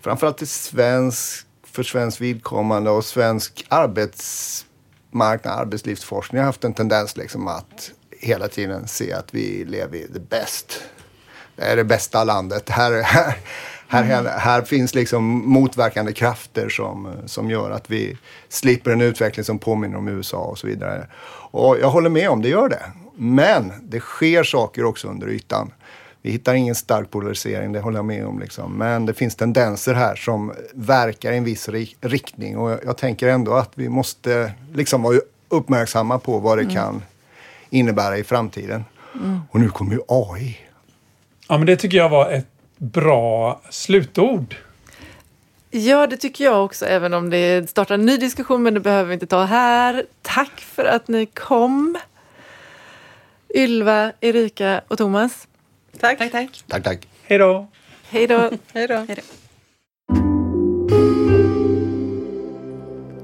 [0.02, 7.48] framförallt i svensk, för svensk vidkommande och svensk arbetsmarknad, arbetslivsforskning har haft en tendens liksom
[7.48, 10.82] att hela tiden se att vi lever i the best.
[11.56, 12.70] Det är det bästa landet.
[12.70, 13.38] Här, här,
[13.88, 14.32] här, mm.
[14.38, 18.18] här, finns liksom motverkande krafter som, som gör att vi
[18.50, 21.08] slipper en utveckling som påminner om USA och så vidare.
[21.52, 22.84] Och jag håller med om det gör det.
[23.16, 25.72] Men det sker saker också under ytan.
[26.22, 28.40] Vi hittar ingen stark polarisering, det håller jag med om.
[28.40, 28.78] Liksom.
[28.78, 31.70] Men det finns tendenser här som verkar i en viss
[32.02, 32.58] riktning.
[32.58, 35.20] Och jag, jag, tänker ändå att vi måste liksom vara
[35.50, 36.76] uppmärksamma på vad det mm.
[36.76, 37.04] kan
[37.70, 38.86] innebära i framtiden.
[39.16, 39.40] Mm.
[39.52, 40.58] Och nu kommer ju AI.
[41.50, 44.56] Ja, men det tycker jag var ett bra slutord.
[45.72, 49.08] Ja, det tycker jag också, även om det startar en ny diskussion, men det behöver
[49.08, 50.06] vi inte ta här.
[50.22, 51.98] Tack för att ni kom.
[53.56, 55.48] Ylva, Erika och Thomas.
[56.00, 56.18] Tack.
[56.18, 56.64] Tack, tack.
[56.68, 57.08] Tack, tack.
[57.24, 57.68] Hej då.
[58.10, 58.52] Hej då.
[58.74, 59.06] Hej då.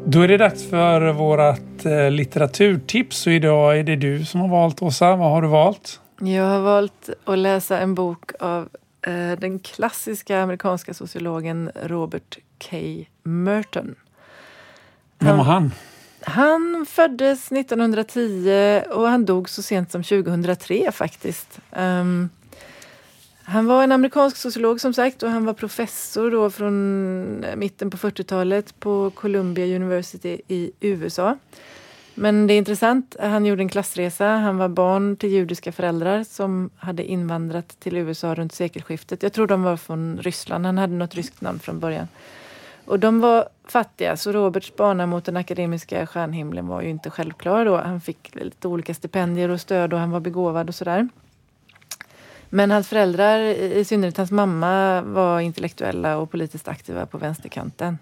[0.05, 4.47] Då är det dags för vårt eh, litteraturtips och idag är det du som har
[4.47, 5.15] valt Åsa.
[5.15, 5.99] Vad har du valt?
[6.19, 8.69] Jag har valt att läsa en bok av
[9.37, 12.37] den klassiska amerikanska sociologen Robert
[12.69, 12.77] K.
[13.23, 13.95] Merton.
[15.19, 15.71] Vem var han?
[16.21, 21.59] Han föddes 1910 och han dog så sent som 2003 faktiskt.
[21.71, 22.29] Um,
[23.43, 27.97] han var en amerikansk sociolog som sagt och han var professor då från mitten på
[27.97, 31.37] 40-talet på Columbia University i USA.
[32.15, 34.27] Men det är intressant, han gjorde en klassresa.
[34.27, 39.23] Han var barn till judiska föräldrar som hade invandrat till USA runt sekelskiftet.
[39.23, 40.65] Jag tror de var från Ryssland.
[40.65, 42.07] Han hade något ryskt namn från början.
[42.85, 47.65] Och de var fattiga, så Roberts bana mot den akademiska stjärnhimlen var ju inte självklar
[47.65, 47.77] då.
[47.77, 51.07] Han fick lite olika stipendier och stöd och han var begåvad och sådär.
[52.49, 57.97] Men hans föräldrar, i synnerhet hans mamma, var intellektuella och politiskt aktiva på vänsterkanten.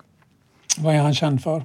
[0.80, 1.64] Vad är han känd för?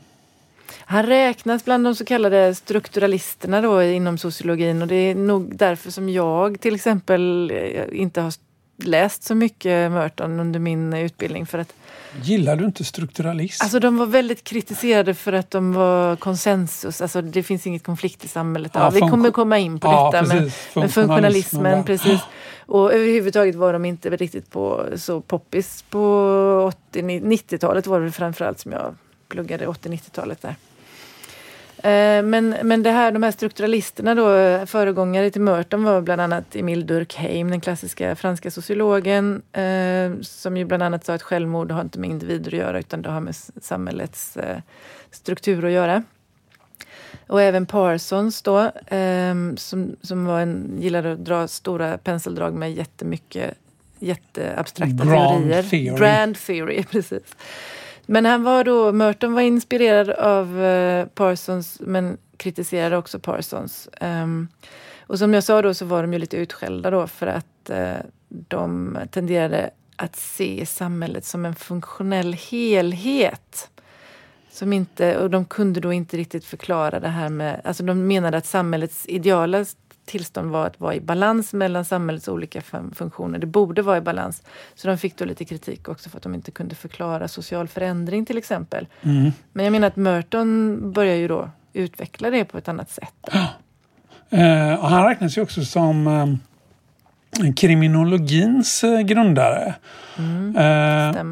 [0.89, 5.91] Han räknas bland de så kallade strukturalisterna då inom sociologin och det är nog därför
[5.91, 8.32] som jag till exempel eh, inte har
[8.82, 11.47] läst så mycket Merton under min utbildning.
[11.47, 11.72] För att,
[12.22, 13.62] Gillar du inte strukturalism?
[13.62, 18.24] Alltså de var väldigt kritiserade för att de var konsensus, alltså det finns inget konflikt
[18.24, 18.72] i samhället.
[18.74, 21.84] Ja, vi kommer komma in på ja, detta med, med funktionalismen.
[21.84, 22.20] Precis.
[22.66, 28.72] Och överhuvudtaget var de inte riktigt på, så poppis på 80-90-talet var det framförallt som
[28.72, 28.95] jag
[29.28, 30.55] pluggade 80-90-talet där.
[31.77, 34.27] Eh, men, men det här, de här strukturalisterna då,
[34.66, 40.64] föregångare till Merton var bland annat Emile Durkheim, den klassiska franska sociologen, eh, som ju
[40.64, 43.37] bland annat sa att självmord har inte med individer att göra utan det har med
[43.62, 44.59] samhällets eh,
[45.11, 46.03] struktur att göra.
[47.27, 52.72] Och även Parsons då, eh, som, som var en, gillade att dra stora penseldrag med
[52.72, 53.55] jättemycket
[53.99, 55.62] jätteabstrakta Brand teorier.
[55.62, 55.99] Theory.
[55.99, 56.85] Brand theory.
[56.91, 57.37] precis.
[58.07, 63.88] Men han var då, Merton var inspirerad av uh, Parsons men kritiserade också Parsons.
[64.00, 64.48] Um,
[65.00, 67.96] och som jag sa då så var de ju lite utskällda då för att uh,
[68.28, 73.70] de tenderade att se samhället som en funktionell helhet.
[74.50, 77.61] Som inte, och de kunde då inte riktigt förklara det här med...
[77.64, 79.64] Alltså de menade att samhällets ideala
[80.07, 82.61] tillstånd var att vara i balans mellan samhällets olika
[82.94, 83.38] funktioner.
[83.38, 84.42] Det borde vara i balans.
[84.74, 88.26] Så de fick då lite kritik också för att de inte kunde förklara social förändring
[88.26, 88.86] till exempel.
[89.02, 89.32] Mm.
[89.52, 93.14] Men jag menar att Merton börjar ju då utveckla det på ett annat sätt.
[93.32, 93.46] Ja.
[94.30, 96.26] Eh, och han räknas ju också som eh,
[97.57, 99.74] kriminologins eh, grundare.
[100.18, 100.57] Mm,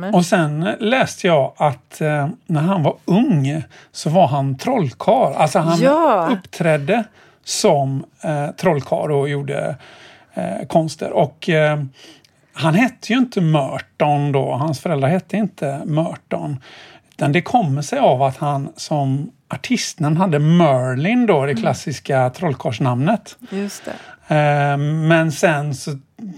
[0.04, 3.62] eh, och sen läste jag att eh, när han var ung
[3.92, 5.34] så var han trollkarl.
[5.34, 6.28] Alltså han ja.
[6.32, 7.04] uppträdde
[7.44, 9.76] som eh, trollkarl och gjorde
[10.34, 11.12] eh, konster.
[11.12, 11.82] Och eh,
[12.52, 16.58] han hette ju inte Merton då, hans föräldrar hette inte Merton.
[17.10, 21.62] Utan det kommer sig av att han som artistnamn hade Merlin då, det mm.
[21.62, 22.32] klassiska mm.
[22.32, 23.36] trollkarlsnamnet.
[23.50, 23.90] Just det.
[24.34, 25.90] Eh, men sen så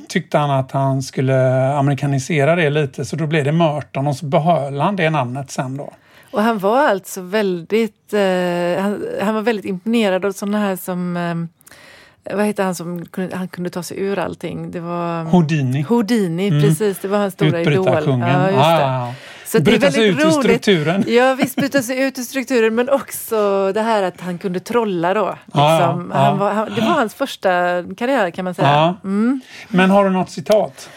[0.08, 4.26] tyckte han att han skulle amerikanisera det lite så då blev det Merton och så
[4.26, 5.92] behöll han det namnet sen då.
[6.36, 11.16] Och han var alltså väldigt, eh, han, han, var väldigt imponerad av sådana här som
[11.16, 14.70] eh, vad heter han som kunde, han kunde ta sig ur allting?
[14.70, 15.82] Det var Houdini.
[15.82, 16.62] Houdini, mm.
[16.62, 16.98] precis.
[16.98, 17.86] Det var hans stora idol.
[17.86, 19.12] Ja, just ah,
[19.46, 21.04] Så bryta sig ut ur strukturen.
[21.06, 25.14] Ja, visst bryta sig ut ur strukturen men också det här att han kunde trolla
[25.14, 25.38] då.
[25.46, 26.12] Liksom.
[26.14, 27.50] Ah, han var, han, det var hans första
[27.96, 28.96] karriär kan man säga.
[29.04, 29.40] Mm.
[29.68, 30.90] Men har du något citat?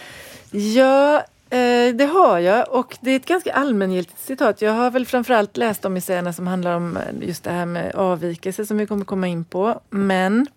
[0.51, 4.61] Ja, Eh, det har jag och det är ett ganska allmängiltigt citat.
[4.61, 7.95] Jag har väl framförallt läst de essäerna som handlar om eh, just det här med
[7.95, 9.81] avvikelse som vi kommer komma in på.
[9.89, 10.47] Men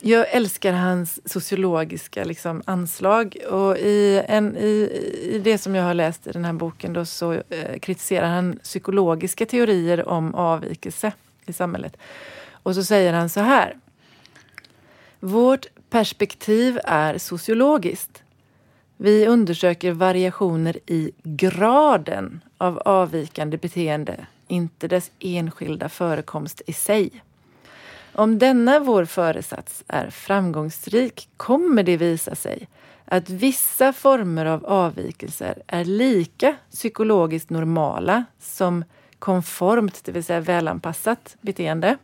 [0.00, 4.90] jag älskar hans sociologiska liksom, anslag och i, en, i,
[5.22, 8.58] i det som jag har läst i den här boken då så eh, kritiserar han
[8.62, 11.12] psykologiska teorier om avvikelse
[11.46, 11.96] i samhället.
[12.50, 13.76] Och så säger han så här.
[15.20, 18.23] Vårt perspektiv är sociologiskt.
[18.96, 27.10] Vi undersöker variationer i graden av avvikande beteende, inte dess enskilda förekomst i sig.
[28.12, 32.68] Om denna vår föresats är framgångsrik kommer det visa sig
[33.04, 38.84] att vissa former av avvikelser är lika psykologiskt normala som
[39.18, 41.96] konformt, det vill säga välanpassat beteende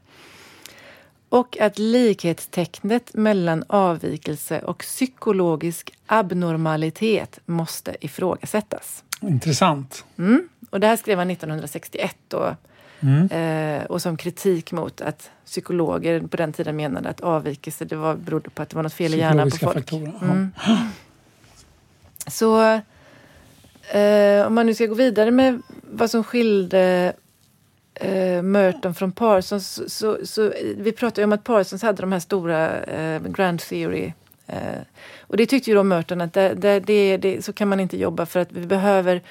[1.30, 9.04] och att likhetstecknet mellan avvikelse och psykologisk abnormalitet måste ifrågasättas.
[9.20, 10.04] Intressant.
[10.18, 10.48] Mm.
[10.70, 12.56] Och det här skrev han 1961 då,
[13.00, 13.28] mm.
[13.28, 18.14] eh, och som kritik mot att psykologer på den tiden menade att avvikelse det var,
[18.14, 19.74] berodde på att det var något fel i hjärnan på folk.
[19.74, 20.52] Faktorer, mm.
[22.26, 22.62] Så
[23.98, 27.12] eh, om man nu ska gå vidare med vad som skilde
[28.00, 32.12] eh, Merton från Parsons så, så, så, vi pratade ju om att Parsons hade de
[32.12, 34.12] här stora eh, Grand Theory
[34.46, 34.80] eh,
[35.20, 37.96] och det tyckte ju då Merton att det, det, det, det, så kan man inte
[37.96, 39.22] jobba för att vi behöver...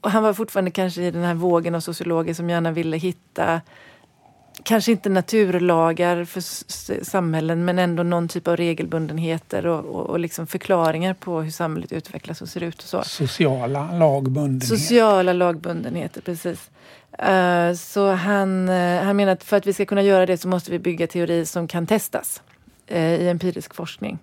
[0.00, 3.60] Han var fortfarande kanske i den här vågen av sociologer som gärna ville hitta
[4.62, 6.40] kanske inte naturlagar för
[7.04, 11.92] samhällen men ändå någon typ av regelbundenheter och, och, och liksom förklaringar på hur samhället
[11.92, 12.78] utvecklas och ser ut.
[12.78, 13.02] och så.
[13.02, 14.66] Sociala lagbundenheter.
[14.66, 16.70] Sociala lagbundenheter, precis.
[17.22, 20.48] Uh, så han, uh, han menar att för att vi ska kunna göra det så
[20.48, 22.42] måste vi bygga teori som kan testas
[22.90, 24.18] uh, i empirisk forskning.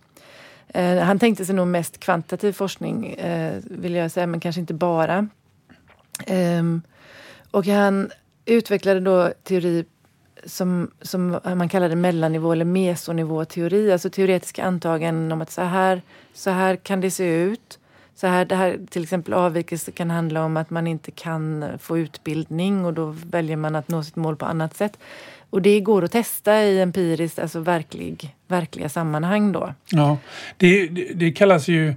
[1.01, 3.15] han tänkte sig nog mest kvantitativ forskning,
[3.63, 5.27] vill jag säga, men kanske inte bara.
[6.27, 6.81] Um,
[7.51, 8.11] och han
[8.45, 9.85] utvecklade då teori
[10.45, 16.01] som, som man kallade mellannivå eller mesonivåteori, alltså teoretiska antaganden om att så här,
[16.33, 17.79] så här kan det se ut.
[18.15, 21.97] Så här, det här, till exempel avvikelse kan handla om att man inte kan få
[21.97, 24.97] utbildning och då väljer man att nå sitt mål på annat sätt.
[25.49, 29.73] Och det går att testa i empiriskt, alltså verklig, verkliga sammanhang då.
[29.89, 30.17] Ja,
[30.57, 31.93] det, det, det kallas ju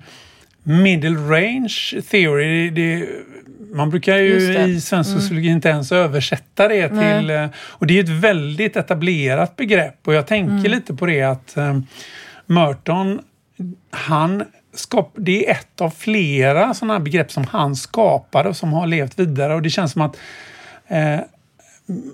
[0.63, 2.71] middle range theory.
[2.71, 3.09] Det,
[3.75, 5.21] man brukar ju i svensk mm.
[5.21, 7.21] sociologi inte ens översätta det Nej.
[7.21, 7.31] till...
[7.31, 10.71] Eh, och det är ett väldigt etablerat begrepp och jag tänker mm.
[10.71, 11.87] lite på det att um,
[12.47, 13.21] Merton,
[13.91, 14.45] han
[14.79, 19.19] skap, det är ett av flera sådana begrepp som han skapade och som har levt
[19.19, 20.17] vidare och det känns som att
[20.89, 21.21] eh,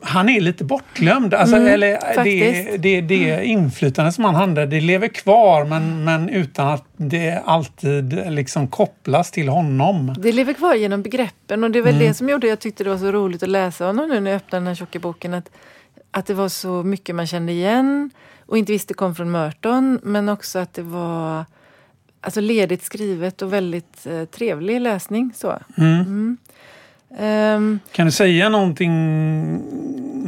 [0.02, 1.34] han är lite bortglömd.
[1.34, 6.28] Alltså, mm, eller det, det, det inflytande som han hade, det lever kvar men, men
[6.28, 10.14] utan att det alltid liksom kopplas till honom.
[10.18, 12.06] Det lever kvar genom begreppen och det väl mm.
[12.06, 14.36] det som gjorde jag tyckte det var så roligt att läsa honom nu när jag
[14.36, 15.34] öppnade den här tjocka boken.
[15.34, 15.50] Att,
[16.10, 18.10] att det var så mycket man kände igen
[18.46, 21.44] och inte visste kom från Merton men också att det var
[22.24, 25.32] alltså ledigt skrivet och väldigt eh, trevlig läsning.
[25.34, 25.58] Så.
[25.76, 26.00] Mm.
[26.00, 26.38] Mm.
[27.18, 28.90] Um, kan du säga någonting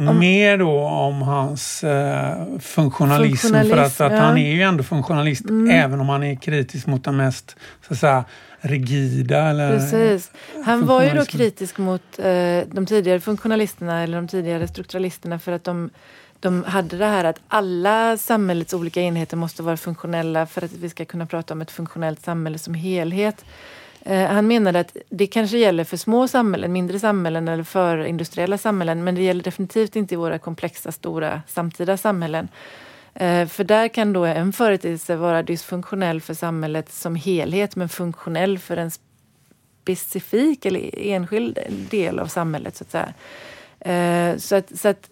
[0.09, 3.53] om, mer då om hans uh, funktionalism?
[3.53, 4.19] För att, att ja.
[4.19, 5.69] han är ju ändå funktionalist mm.
[5.69, 7.55] även om han är kritisk mot de mest
[7.87, 8.25] så att säga,
[8.61, 9.49] rigida.
[9.49, 10.31] Eller Precis.
[10.65, 12.25] Han var ju då kritisk mot uh,
[12.71, 15.89] de tidigare funktionalisterna eller de tidigare strukturalisterna för att de
[16.39, 20.89] de hade det här att alla samhällets olika enheter måste vara funktionella för att vi
[20.89, 23.45] ska kunna prata om ett funktionellt samhälle som helhet.
[24.01, 28.57] Eh, han menade att det kanske gäller för små samhällen, mindre samhällen eller för industriella
[28.57, 32.47] samhällen men det gäller definitivt inte i våra komplexa, stora samtida samhällen.
[33.13, 38.59] Eh, för där kan då en företeelse vara dysfunktionell för samhället som helhet men funktionell
[38.59, 38.91] för en
[39.83, 41.59] specifik eller enskild
[41.89, 42.75] del av samhället.
[42.75, 43.13] Så att säga.
[43.79, 45.09] Eh, så att, så att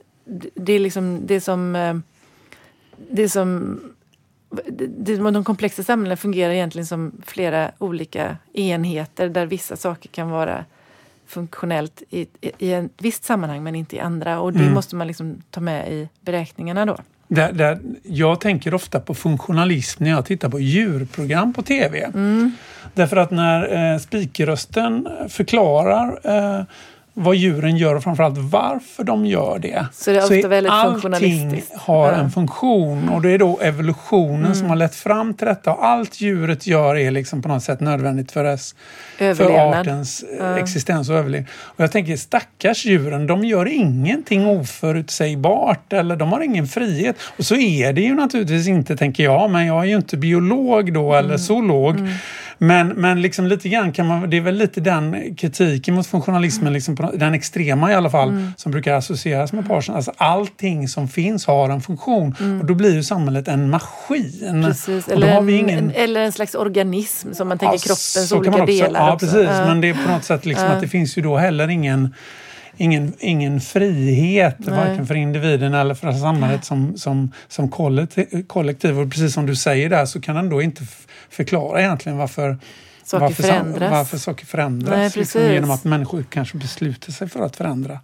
[0.55, 2.01] det är liksom det som...
[3.11, 3.79] Det som
[5.33, 10.65] de komplexa samhällena fungerar egentligen som flera olika enheter där vissa saker kan vara
[11.27, 14.39] funktionellt i, i ett visst sammanhang men inte i andra.
[14.39, 14.73] Och det mm.
[14.73, 16.97] måste man liksom ta med i beräkningarna då.
[17.27, 22.03] Där, där, jag tänker ofta på funktionalism när jag tittar på djurprogram på tv.
[22.13, 22.51] Mm.
[22.93, 26.63] Därför att när eh, spikrösten förklarar eh,
[27.17, 29.85] vad djuren gör och framförallt varför de gör det.
[29.93, 34.55] Så det är ofta väldigt allting har en funktion och det är då evolutionen mm.
[34.55, 35.73] som har lett fram till detta.
[35.73, 38.75] Och allt djuret gör är liksom på något sätt nödvändigt för, dess,
[39.17, 40.57] för artens ja.
[40.57, 41.49] existens och överlevnad.
[41.63, 47.15] Och jag tänker stackars djuren, de gör ingenting oförutsägbart eller de har ingen frihet.
[47.37, 50.93] Och så är det ju naturligtvis inte tänker jag, men jag är ju inte biolog
[50.93, 51.39] då eller mm.
[51.39, 51.95] zoolog.
[52.61, 52.87] Mm.
[52.87, 56.73] Men, men liksom lite grann kan man, det är väl lite den kritiken mot funktionalismen,
[56.73, 58.51] liksom på, den extrema i alla fall, mm.
[58.57, 59.95] som brukar associeras med Parson.
[59.95, 62.61] Alltså allting som finns har en funktion mm.
[62.61, 64.63] och då blir ju samhället en maskin.
[64.65, 65.07] Precis.
[65.07, 65.91] Eller, en, ingen...
[65.91, 69.09] eller en slags organism som man tänker ja, kroppens olika också, delar.
[69.09, 69.35] Ja, precis.
[69.35, 69.67] Uh.
[69.67, 70.71] Men det är på något sätt liksom uh.
[70.71, 72.13] att det finns ju då heller ingen
[72.77, 74.75] ingen, ingen frihet, Nej.
[74.75, 77.69] varken för individen eller för samhället som, som, som
[78.47, 78.99] kollektiv.
[78.99, 80.83] Och precis som du säger där så kan den då inte
[81.35, 82.57] förklara egentligen varför
[83.03, 83.91] saker varför, förändras.
[83.91, 84.95] Varför saker förändras.
[84.95, 87.99] Nej, liksom, genom att människor kanske beslutar sig för att förändra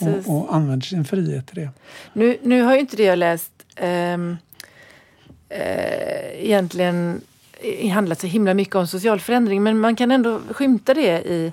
[0.00, 1.70] och, och, använder sin frihet till det.
[2.12, 4.36] Nu, nu har ju inte det jag läst ähm,
[5.48, 7.20] äh, egentligen
[7.92, 11.52] handlat så himla mycket om social förändring men man kan ändå skymta det i,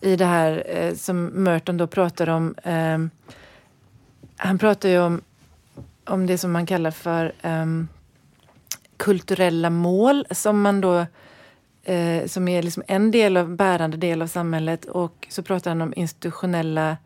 [0.00, 2.54] i det här äh, som Merton då pratar om.
[2.62, 2.98] Äh,
[4.36, 5.20] han pratar ju om,
[6.04, 7.88] om det som man kallar för ähm,
[8.98, 11.06] kulturella mål som man då
[11.82, 15.82] eh, som är liksom en del av, bärande del av samhället och så pratar han
[15.82, 16.96] om institutionella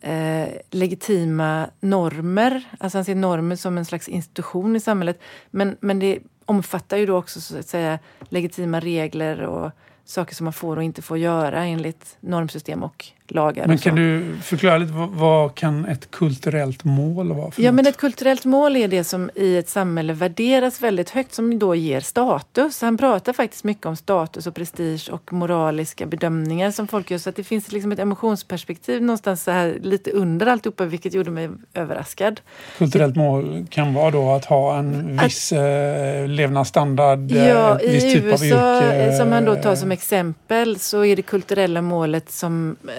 [0.00, 2.64] eh, legitima normer.
[2.78, 5.20] Alltså han ser normer som en slags institution i samhället.
[5.50, 7.98] Men, men det omfattar ju då också så att säga
[8.28, 9.70] legitima regler och
[10.04, 13.66] saker som man får och inte får göra enligt normsystem och lagar.
[13.66, 17.50] Men kan du förklara lite, vad, vad, kan ett kulturellt mål vara?
[17.56, 17.74] ja, något?
[17.74, 21.74] men ett kulturellt mål är det som i ett samhälle värderas väldigt högt, som då
[21.74, 22.80] ger status.
[22.80, 27.18] Han pratar faktiskt mycket om status och prestige och moraliska bedömningar som folk gör.
[27.18, 31.30] Så att det finns liksom ett emotionsperspektiv någonstans så här lite under alltihopa, vilket gjorde
[31.30, 32.40] mig överraskad.
[32.78, 38.12] Kulturellt mål kan vara då att ha en viss att, eh, levnadsstandard, ja, eh, viss
[38.12, 39.16] typ USA, av yrke.
[39.16, 42.92] som han då tar som exempel, så är det kulturella målet som eh,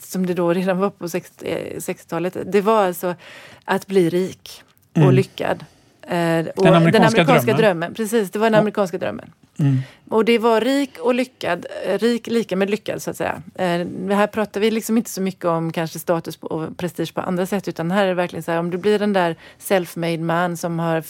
[0.00, 3.14] som det då redan var på 60-talet, eh, det var alltså
[3.64, 4.62] att bli rik
[4.92, 5.14] och mm.
[5.14, 5.64] lyckad.
[6.10, 7.56] Eh, och den amerikanska, den amerikanska drömmen.
[7.56, 7.94] drömmen.
[7.94, 9.32] Precis, det var den amerikanska drömmen.
[9.58, 9.78] Mm.
[10.08, 13.42] Och det var rik och lyckad, eh, rik lika med lyckad så att säga.
[13.54, 13.86] Eh,
[14.16, 17.68] här pratar vi liksom inte så mycket om kanske status och prestige på andra sätt
[17.68, 20.78] utan här är det verkligen så här om du blir den där self-made man som
[20.78, 21.04] har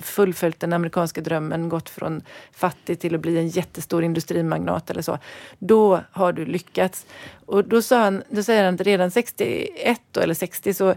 [0.00, 2.22] fullföljt den amerikanska drömmen, gått från
[2.52, 5.18] fattig till att bli en jättestor industrimagnat eller så.
[5.58, 7.06] Då har du lyckats.
[7.46, 10.94] Och då, sa han, då säger han att redan 61 då, eller 60 så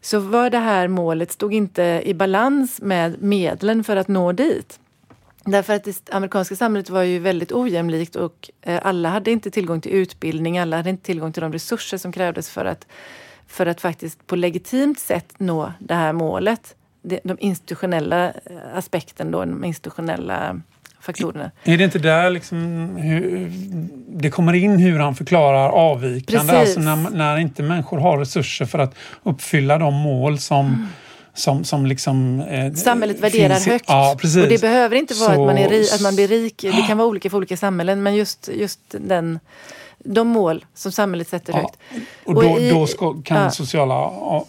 [0.00, 4.80] så var det här målet stod inte i balans med medlen för att nå dit.
[5.44, 9.80] Därför att det amerikanska samhället var ju väldigt ojämlikt och eh, alla hade inte tillgång
[9.80, 12.86] till utbildning, alla hade inte tillgång till de resurser som krävdes för att,
[13.46, 16.74] för att faktiskt på legitimt sätt nå det här målet.
[17.02, 18.32] De institutionella eh,
[18.74, 20.60] aspekten då, de institutionella
[21.08, 21.50] faktorerna.
[21.64, 22.58] Är det inte där liksom
[22.96, 23.50] hur,
[24.08, 26.52] det kommer in hur han förklarar avvikande?
[26.52, 26.76] Precis.
[26.76, 30.86] Alltså när, när inte människor har resurser för att uppfylla de mål som mm
[31.38, 32.40] som, som liksom...
[32.40, 33.84] Eh, Samhället värderar finns, högt.
[33.88, 34.12] Ja.
[34.12, 36.62] Och det behöver inte vara så, att, man är ri, att man blir rik.
[36.62, 38.02] Det kan vara olika för olika samhällen.
[38.02, 39.38] Men just, just den,
[39.98, 42.04] de mål som samhället sätter ja, högt.
[42.24, 43.94] Och då, och i, då ska, kan ja, sociala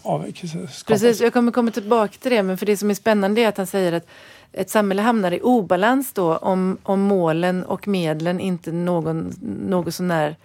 [0.02, 0.84] avvikelser skapas.
[0.84, 2.42] Precis, jag kommer komma tillbaka till det.
[2.42, 4.06] Men för det som är spännande är att han säger att
[4.52, 9.32] ett samhälle hamnar i obalans då om, om målen och medlen inte någon,
[9.68, 10.36] något sånär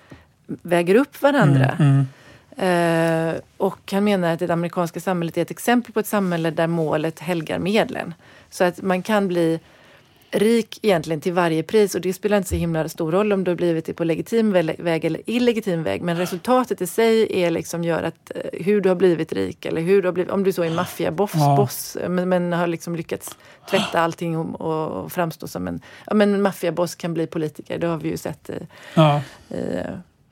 [0.48, 1.76] väger upp varandra.
[1.80, 2.06] Mm, mm.
[2.58, 6.68] Uh, och han menar att det amerikanska samhället är ett exempel på ett samhälle där
[6.68, 8.14] målet helgar medlen.
[8.50, 9.60] Så att man kan bli
[10.40, 13.52] rik egentligen till varje pris och det spelar inte så himla stor roll om du
[13.52, 16.02] har blivit det på legitim väg eller illegitim väg.
[16.02, 19.82] Men resultatet i sig är liksom gör att uh, hur du har blivit rik eller
[19.82, 21.56] hur du har blivit, om du så är maffiaboss ja.
[21.56, 23.38] boss, men, men, har liksom lyckats
[23.70, 27.98] tvätta allting och, och framstå som en, ja men maffiaboss kan bli politiker, det har
[27.98, 29.22] vi ju sett i, ja.
[29.50, 29.82] i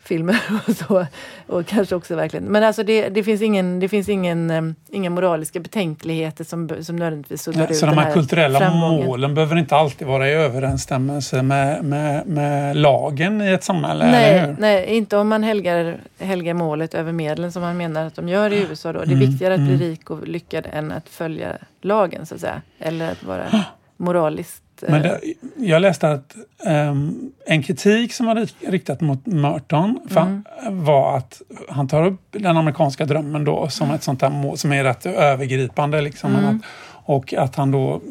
[0.04, 1.06] filmer och så.
[1.47, 2.45] Och kanske också verkligen.
[2.45, 6.95] Men alltså det, det finns, ingen, det finns ingen, um, inga moraliska betänkligheter som, som
[6.95, 9.06] nödvändigtvis suddar ut Så de här, här kulturella framgången.
[9.06, 14.12] målen behöver inte alltid vara i överensstämmelse med, med, med lagen i ett samhälle?
[14.12, 18.30] Nej, nej, inte om man helgar, helgar målet över medlen som man menar att de
[18.30, 18.93] gör i USA.
[18.93, 18.99] Då.
[18.99, 19.88] Det är mm, viktigare att bli mm.
[19.88, 22.62] rik och lyckad än att följa lagen så att säga.
[22.80, 23.45] Eller att vara
[23.97, 25.19] moraliskt men det,
[25.57, 30.43] jag läste att um, en kritik som var riktat mot Merton mm.
[30.86, 34.71] var att han tar upp den amerikanska drömmen då som ett sånt där mål som
[34.71, 36.01] är rätt övergripande.
[36.01, 36.61] Liksom, mm.
[37.05, 38.01] och att han då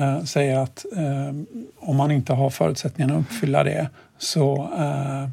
[0.00, 1.42] uh, säger att uh,
[1.78, 5.28] om man inte har förutsättningarna att uppfylla det så uh,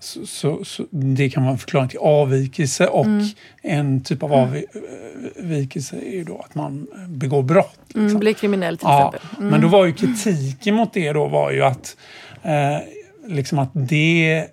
[0.00, 3.26] så, så, så, det kan vara en förklaring till avvikelse och mm.
[3.62, 7.74] en typ av avvikelse är ju då att man begår brott.
[7.76, 8.06] Mm, liksom.
[8.06, 9.38] Mm, blir kriminell till ja, exempel.
[9.38, 9.50] Mm.
[9.50, 11.96] Men då var ju kritiken mot det då var ju att
[12.42, 12.78] eh,
[13.26, 14.46] liksom att det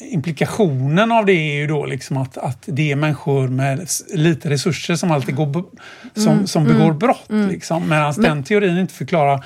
[0.00, 4.94] implikationen av det är ju då liksom att, att det är människor med lite resurser
[4.94, 5.64] som alltid går,
[6.14, 7.30] som, mm, som begår mm, brott.
[7.30, 7.48] Mm.
[7.48, 7.88] Liksom.
[7.88, 9.44] Medan den teorin inte förklarar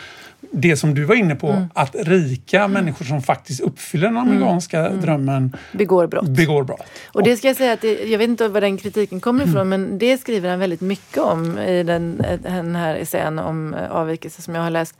[0.54, 1.64] det som du var inne på, mm.
[1.74, 2.72] att rika mm.
[2.72, 5.00] människor som faktiskt uppfyller den amerikanska mm.
[5.00, 6.28] drömmen begår brott.
[6.28, 6.86] begår brott.
[7.06, 9.68] Och det ska jag säga att det, jag vet inte var den kritiken kommer ifrån
[9.68, 14.42] men det skriver han väldigt mycket om i den, den här essän om eh, avvikelse
[14.42, 14.94] som jag har läst.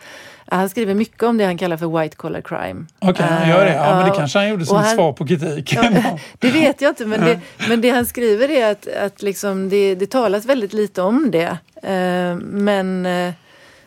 [0.47, 2.87] Han skriver mycket om det han kallar för white collar crime.
[2.99, 3.75] Okej, okay, han gör det.
[3.75, 5.95] Ja, uh, men det kanske han gjorde som han, svar på kritiken.
[5.95, 9.69] Ja, det vet jag inte, men det, men det han skriver är att, att liksom
[9.69, 11.59] det, det talas väldigt lite om det.
[11.85, 13.33] Uh, men uh,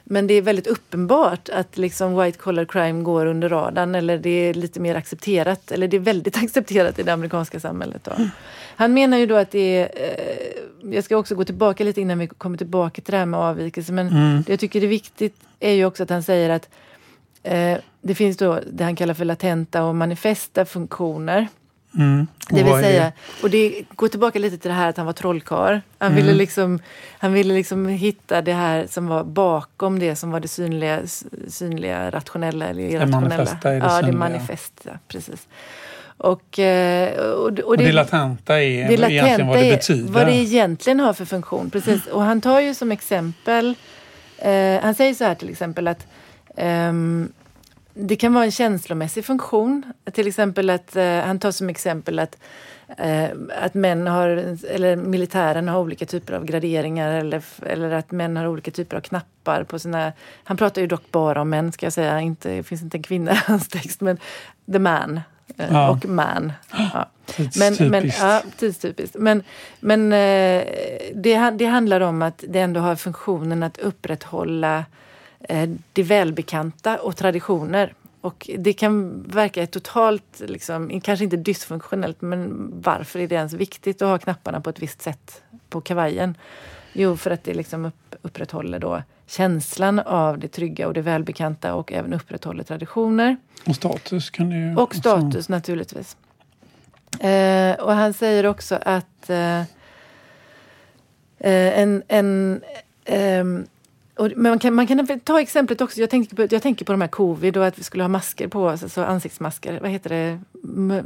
[0.10, 4.30] men det är väldigt uppenbart att liksom white collar crime går under radarn eller det
[4.30, 8.04] är lite mer accepterat, eller det är väldigt accepterat i det amerikanska samhället.
[8.04, 8.12] Då.
[8.76, 12.20] Han menar ju då att det är, eh, jag ska också gå tillbaka lite innan
[12.20, 14.44] vi kommer tillbaka till det här med avvikelse, men mm.
[14.46, 16.70] det jag tycker är viktigt är ju också att han säger att
[17.44, 21.48] eh, det finns då det han kallar för latenta och manifesta funktioner.
[21.96, 22.28] Mm.
[22.50, 23.12] Det vill säga,
[23.44, 25.80] och det går tillbaka lite till det här att han var trollkarl.
[25.98, 26.16] Han, mm.
[26.16, 26.80] ville liksom,
[27.20, 31.00] han ville liksom hitta det här som var bakom det som var det synliga,
[31.48, 33.46] synliga rationella eller irrationella.
[33.62, 35.48] Det är det ja, det manifesta, precis.
[36.18, 40.12] Och, eh, och, och, det, och det latenta är det latenta egentligen vad det betyder.
[40.12, 41.70] Vad det egentligen har för funktion.
[41.70, 42.06] Precis.
[42.06, 43.76] Och han tar ju som exempel,
[44.38, 46.08] eh, han säger så här till exempel att
[46.56, 47.32] um,
[48.00, 49.84] det kan vara en känslomässig funktion.
[50.12, 52.38] Till exempel att, eh, han tar som exempel att,
[52.98, 53.30] eh,
[53.64, 58.48] att män har, eller militären har olika typer av graderingar eller, eller att män har
[58.48, 60.14] olika typer av knappar på sina...
[60.44, 63.04] Han pratar ju dock bara om män ska jag säga, inte, det finns inte en
[63.04, 64.18] kvinna i hans text, men
[64.72, 65.22] the man
[65.58, 65.90] eh, ja.
[65.90, 66.54] och man.
[66.72, 67.10] Ja.
[67.60, 69.16] Men, men, ja, tidstypiskt.
[69.20, 69.44] Men,
[69.80, 70.64] men eh,
[71.14, 74.86] det, det handlar om att det ändå har funktionen att upprätthålla
[75.94, 77.94] det välbekanta och traditioner.
[78.22, 84.02] Och det kan verka totalt, liksom, kanske inte dysfunktionellt, men varför är det ens viktigt
[84.02, 86.38] att ha knapparna på ett visst sätt på kavajen?
[86.94, 91.74] Jo, för att det liksom upp, upprätthåller då känslan av det trygga och det välbekanta
[91.74, 93.38] och även upprätthåller traditioner.
[93.66, 94.76] Och status kan det ju...
[94.76, 95.52] Och status också.
[95.52, 96.18] naturligtvis.
[97.20, 99.66] Eh, och han säger också att eh, eh
[101.80, 102.62] en, en
[103.06, 103.68] ehm,
[104.18, 106.00] och, men man kan, man kan ta exemplet också.
[106.00, 108.48] Jag tänker, på, jag tänker på de här covid och att vi skulle ha masker
[108.48, 109.80] på oss, alltså ansiktsmasker.
[109.82, 110.40] Vad heter det?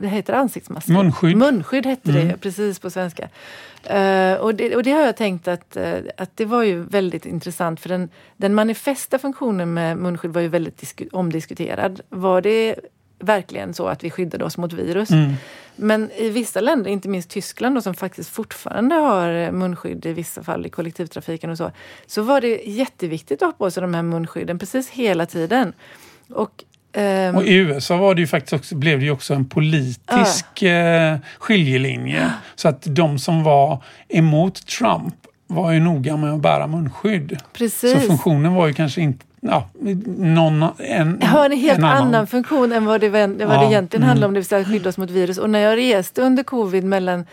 [0.01, 0.93] Det heter ansiktsmasker?
[0.93, 1.37] Munskydd.
[1.37, 2.27] Munskydd hette mm.
[2.27, 3.29] det precis på svenska.
[3.93, 7.25] Uh, och, det, och det har jag tänkt att, uh, att det var ju väldigt
[7.25, 12.01] intressant för den, den manifesta funktionen med munskydd var ju väldigt omdiskuterad.
[12.09, 12.75] Var det
[13.21, 15.09] verkligen så att vi skyddade oss mot virus.
[15.09, 15.33] Mm.
[15.75, 20.43] Men i vissa länder, inte minst Tyskland då, som faktiskt fortfarande har munskydd i vissa
[20.43, 21.71] fall i kollektivtrafiken och så,
[22.07, 25.73] så var det jätteviktigt att ha på sig de här munskydden precis hela tiden.
[26.29, 26.63] Och
[26.93, 30.63] Um, och i USA var det ju faktiskt också, blev det ju också en politisk
[30.63, 30.69] uh.
[30.69, 32.33] eh, skiljelinje.
[32.55, 35.15] Så att de som var emot Trump
[35.47, 37.37] var ju noga med att bära munskydd.
[37.53, 37.91] Precis.
[37.91, 39.69] Så funktionen var ju kanske inte ja,
[40.17, 42.07] någon, en, har en helt en annan.
[42.07, 42.27] annan.
[42.27, 44.09] funktion än vad det, vad det ja, egentligen mm.
[44.09, 45.37] handlar om, det vill säga att skydda oss mot virus.
[45.37, 47.25] Och när jag reste under covid mellan,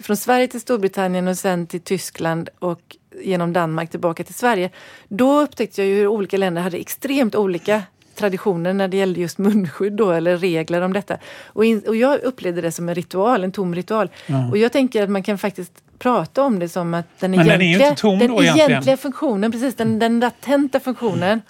[0.00, 4.70] från Sverige till Storbritannien och sen till Tyskland och genom Danmark tillbaka till Sverige,
[5.08, 7.82] då upptäckte jag ju hur olika länder hade extremt olika
[8.14, 11.16] traditioner när det gällde just munskydd då, eller regler om detta.
[11.46, 14.10] Och, in, och jag upplevde det som en ritual, en tom ritual.
[14.26, 14.50] Ja.
[14.50, 17.58] Och jag tänker att man kan faktiskt prata om det som att den Men egentliga,
[17.58, 21.40] den är inte tom den då egentliga funktionen, precis den, den latenta funktionen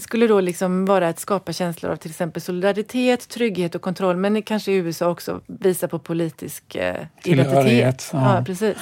[0.00, 4.16] skulle då liksom vara att skapa känslor av till exempel solidaritet, trygghet och kontroll.
[4.16, 8.10] Men kanske i USA också visa på politisk eh, identitet.
[8.12, 8.36] Ja.
[8.36, 8.44] ja.
[8.44, 8.76] precis.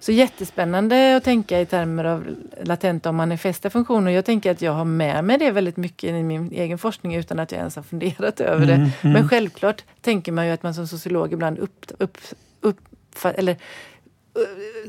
[0.00, 2.26] Så jättespännande att tänka i termer av
[2.62, 4.10] latenta och manifesta funktioner.
[4.10, 7.38] Jag tänker att jag har med mig det väldigt mycket i min egen forskning utan
[7.38, 8.74] att jag ens har funderat över det.
[8.74, 9.12] Mm, mm.
[9.12, 12.18] Men självklart tänker man ju att man som sociolog ibland upp, upp,
[12.60, 12.78] upp,
[13.24, 13.56] eller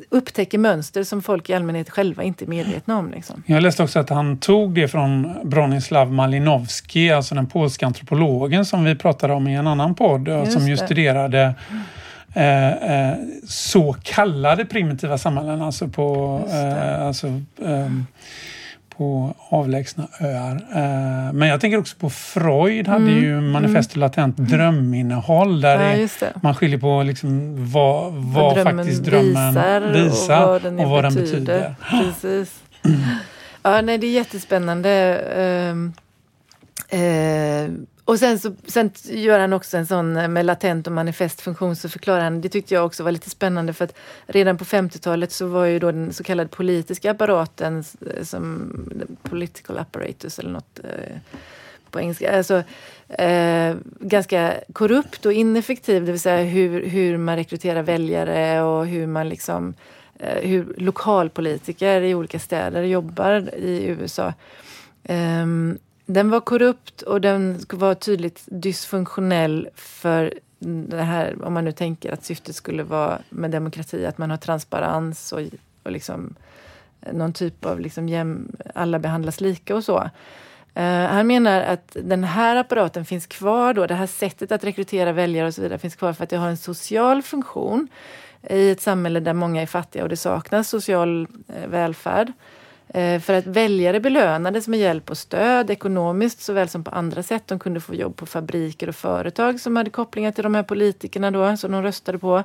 [0.10, 3.12] upptäcker mönster som folk i allmänhet själva inte är medvetna om.
[3.12, 3.44] Liksom.
[3.46, 8.84] Jag läste också att han tog det från Bronislaw Malinowski, alltså den polska antropologen som
[8.84, 11.56] vi pratade om i en annan podd, just som ju studerade
[12.34, 13.16] eh, eh,
[13.48, 17.28] så kallade primitiva samhällen, alltså på eh, alltså,
[17.66, 18.06] ehm,
[19.00, 20.56] på avlägsna öar.
[20.56, 23.24] Eh, men jag tänker också på Freud hade mm.
[23.24, 24.00] ju manifest mm.
[24.02, 30.44] latent dröminnehåll där ja, man skiljer på liksom vad, vad, vad faktiskt drömmen visar, visar
[30.44, 31.76] och vad den, och vad den betyder.
[31.90, 32.64] Precis.
[33.64, 35.22] Ja, nej, det är jättespännande.
[35.38, 35.76] Uh,
[37.00, 37.70] uh,
[38.10, 41.76] och sen, så, sen gör han också en sån eh, med latent och manifest funktion
[41.76, 43.96] så förklarar han, det tyckte jag också var lite spännande för att
[44.28, 47.84] redan på 50-talet så var ju då den så kallade politiska apparaten
[48.16, 48.72] eh, som
[49.24, 51.18] political apparatus eller något eh,
[51.92, 52.64] på engelska, alltså
[53.10, 59.08] eh, ganska korrupt och ineffektiv, det vill säga hur, hur man rekryterar väljare och hur
[59.08, 59.74] man liksom
[60.20, 64.28] eh, hur lokalpolitiker i olika städer jobbar i USA.
[64.28, 64.34] Um,
[65.04, 65.78] ehm,
[66.14, 72.12] den var korrupt och den var tydligt dysfunktionell för det här, om man nu tänker
[72.12, 75.42] att syftet skulle vara med demokrati, att man har transparens och,
[75.84, 76.36] och liksom
[77.02, 80.10] eh, någon typ av liksom jäm, alla behandlas lika och så.
[80.78, 85.12] Uh, han menar att den här apparaten finns kvar då, det här sättet att rekrytera
[85.12, 87.88] väljare och så vidare finns kvar för att det har en social funktion
[88.50, 92.32] i ett samhälle där många är fattiga och det saknas social uh, välfärd.
[92.94, 97.48] Eh, för att väljare belönades med hjälp och stöd ekonomiskt såväl som på andra sätt.
[97.48, 101.32] De kunde få jobb på fabriker och företag som hade kopplingar till de här politikerna
[101.32, 102.44] då, som de röstade på.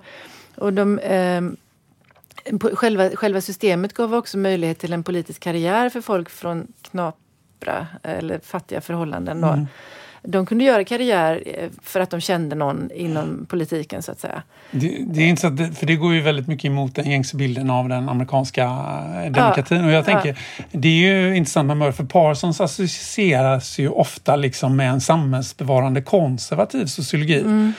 [0.56, 1.42] Och de, eh,
[2.74, 8.38] själva, själva systemet gav också möjlighet till en politisk karriär för folk från knapra eller
[8.38, 9.40] fattiga förhållanden.
[9.40, 9.48] Då.
[9.48, 9.66] Mm
[10.24, 14.42] de kunde göra karriär eh, för att de kände någon inom politiken så att säga.
[14.70, 17.88] Det, det är intressant, för det går ju väldigt mycket emot den gängse bilden av
[17.88, 19.78] den amerikanska eh, demokratin.
[19.78, 20.64] Ja, och jag tänker, ja.
[20.72, 26.86] det är ju intressant med Murphy Parsons associeras ju ofta liksom med en samhällsbevarande konservativ
[26.86, 27.40] sociologi.
[27.40, 27.72] Mm.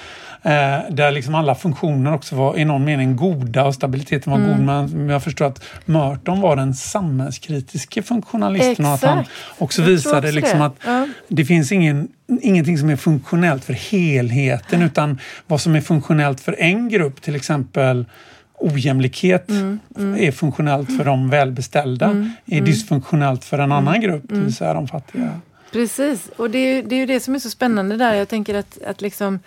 [0.46, 4.52] Eh, där liksom alla funktioner också var i någon mening goda och stabiliteten var mm.
[4.52, 4.66] god.
[4.66, 9.04] Men jag förstår att Merton var den samhällskritiske funktionalisten Exakt.
[9.04, 9.26] och att han
[9.58, 10.66] också jag visade liksom det.
[10.66, 11.08] att ja.
[11.28, 12.08] det finns ingen,
[12.42, 17.36] ingenting som är funktionellt för helheten utan vad som är funktionellt för en grupp, till
[17.36, 18.06] exempel
[18.54, 20.24] ojämlikhet mm, mm.
[20.24, 22.66] är funktionellt för de välbeställda, mm, är mm.
[22.66, 25.40] dysfunktionellt för en annan mm, grupp, det vill säga de fattiga.
[25.72, 28.14] Precis, och det är, det är ju det som är så spännande där.
[28.14, 29.40] Jag tänker att, att liksom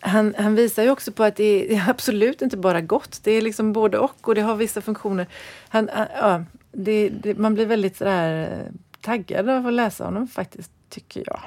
[0.00, 3.20] han, han, visar ju också på att det är absolut inte bara gott.
[3.22, 5.26] Det är liksom både och och det har vissa funktioner.
[5.68, 5.90] Han,
[6.20, 11.24] ja, det, det, man blir väldigt sådär eh, taggad av att läsa honom faktiskt, tycker
[11.26, 11.40] jag.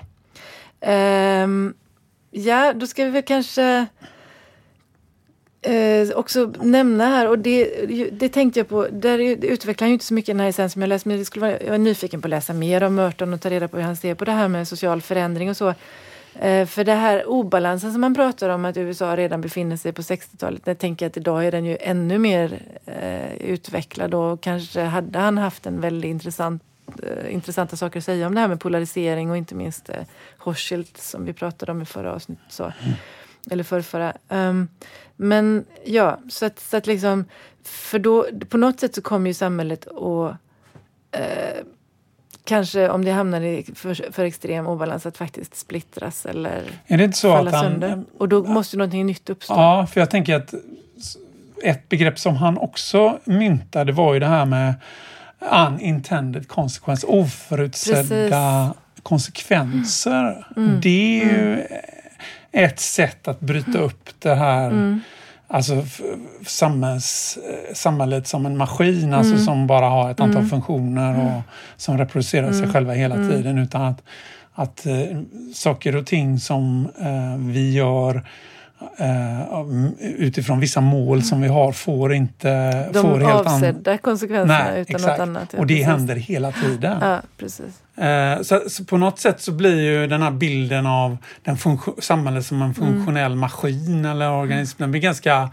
[1.43, 1.74] Um,
[2.32, 3.88] ja, då ska vi väl kanske
[5.62, 7.66] eh, också nämna här, och det,
[8.12, 10.82] det tänkte jag på, där utvecklar han ju inte så mycket den här essensen som
[10.82, 13.34] jag läst, men det skulle vara, jag är nyfiken på att läsa mer om Merton
[13.34, 15.74] och ta reda på hur han ser på det här med social förändring och så.
[16.42, 20.02] Eh, för det här obalansen som man pratar om att USA redan befinner sig på
[20.02, 25.20] 60-talet, jag tänker att idag är den ju ännu mer eh, utvecklad och kanske hade
[25.20, 26.64] han haft en väldigt intressant
[27.04, 30.04] eh, intressanta saker att säga om det här med polarisering och inte minst eh,
[30.38, 32.46] Horschild som vi pratade om i förra avsnittet.
[32.50, 32.64] Så.
[32.64, 32.96] Mm.
[33.52, 34.10] Eller förrförra.
[34.10, 34.68] Um, ehm,
[35.16, 37.26] men ja, så att, så att liksom,
[37.64, 40.36] för då på något sätt så kommer ju samhället att
[41.12, 41.64] eh,
[42.50, 47.04] kanske om det hamnar i för, för extrem obalans att faktiskt splittras eller är det
[47.04, 48.04] inte så falla att han, sönder.
[48.18, 49.54] Och då måste någonting nytt uppstå.
[49.54, 50.54] Ja, för jag tänker att
[51.64, 54.74] ett begrepp som han också myntade var ju det här med
[55.52, 59.04] unintended consequence, oförutsedda Precis.
[59.04, 60.47] konsekvenser.
[60.58, 60.82] Mm.
[60.82, 61.66] Det är ju mm.
[62.52, 65.02] ett sätt att bryta upp det här mm
[65.50, 65.86] alltså
[66.45, 69.45] samhälls, eh, samhället som en maskin, alltså mm.
[69.45, 70.50] som bara har ett antal mm.
[70.50, 71.41] funktioner och mm.
[71.78, 72.74] som reproducerar sig mm.
[72.74, 73.30] själva hela mm.
[73.30, 74.04] tiden utan att,
[74.54, 75.22] att uh,
[75.54, 78.24] saker och ting som uh, vi gör
[79.02, 82.84] Uh, utifrån vissa mål som vi har får inte...
[82.93, 85.18] De får helt avsedda konsekvenserna Nej, utan exakt.
[85.18, 85.50] något annat.
[85.54, 85.88] Ja, och det precis.
[85.88, 86.97] händer hela tiden.
[87.02, 87.82] Ja, precis.
[88.02, 91.58] Uh, så, så, på något sätt så blir ju den här bilden av den
[92.00, 93.39] samhället som en funktionell mm.
[93.39, 95.50] maskin eller organism, den blir ganska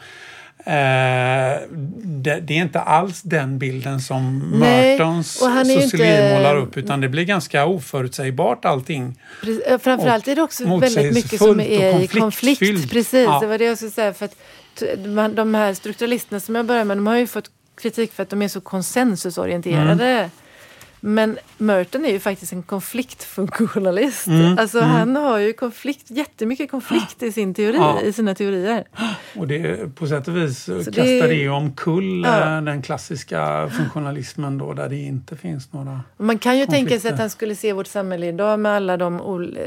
[0.66, 1.60] Eh,
[2.02, 6.34] det, det, är inte alls den bilden som Mertons sociologi inte...
[6.34, 9.20] målar upp utan det blir ganska oförutsägbart allting.
[9.40, 12.90] Precis, eh, framförallt är det också väldigt mycket som är i konflikt.
[12.90, 13.40] Precis, ja.
[13.40, 14.14] det var det jag skulle säga.
[14.14, 14.36] För att
[15.34, 17.50] de här strukturalisterna som jag började med, de har ju fått
[17.82, 20.04] kritik för att de är så konsensusorienterade.
[20.04, 20.30] Mm.
[21.00, 24.26] Men Merton är ju faktiskt en konfliktfunktionalist.
[24.26, 24.90] Mm, alltså mm.
[24.90, 28.00] han har ju konflikt, jättemycket konflikt i sin teori, ja.
[28.00, 28.84] i sina teorier.
[29.36, 32.56] Och det, på sätt och vis Så kastar det, det omkull ja.
[32.56, 37.12] Eh, den klassiska funktionalismen då där det inte finns några Man kan ju tänka sig
[37.12, 39.64] att han skulle se vårt samhälle idag med alla de ol, eh,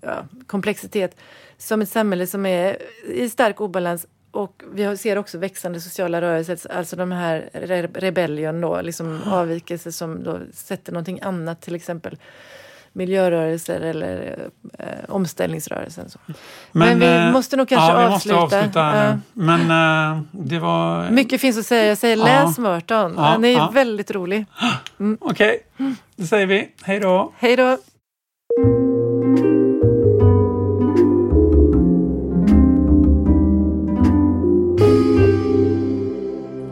[0.00, 1.16] ja, komplexitet
[1.58, 2.76] som ett samhälle som är
[3.08, 7.50] i stark obalans och vi ser också växande sociala rörelser, alltså de här
[7.94, 12.16] rebellion då, liksom avvikelser som då sätter någonting annat, till exempel
[12.92, 14.36] miljörörelser eller
[14.78, 16.04] eh, omställningsrörelser.
[16.08, 16.18] Så.
[16.26, 16.34] Men,
[16.72, 18.40] Men, vi eh, måste nog kanske ja, avsluta.
[18.40, 19.18] Måste avsluta ja.
[19.32, 21.10] Men eh, det var...
[21.10, 21.86] Mycket finns att säga.
[21.86, 22.62] Jag säger läs ja.
[22.62, 23.14] Merton.
[23.16, 24.46] Ja, Han är väldigt rolig.
[25.00, 25.18] Mm.
[25.20, 25.94] Okej, okay.
[26.16, 27.32] då säger vi hej då.
[27.38, 27.78] Hej då.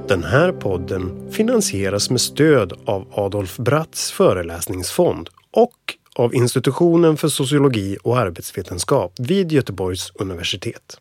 [0.09, 7.97] Den här podden finansieras med stöd av Adolf Bratts föreläsningsfond och av Institutionen för sociologi
[8.02, 11.01] och arbetsvetenskap vid Göteborgs universitet.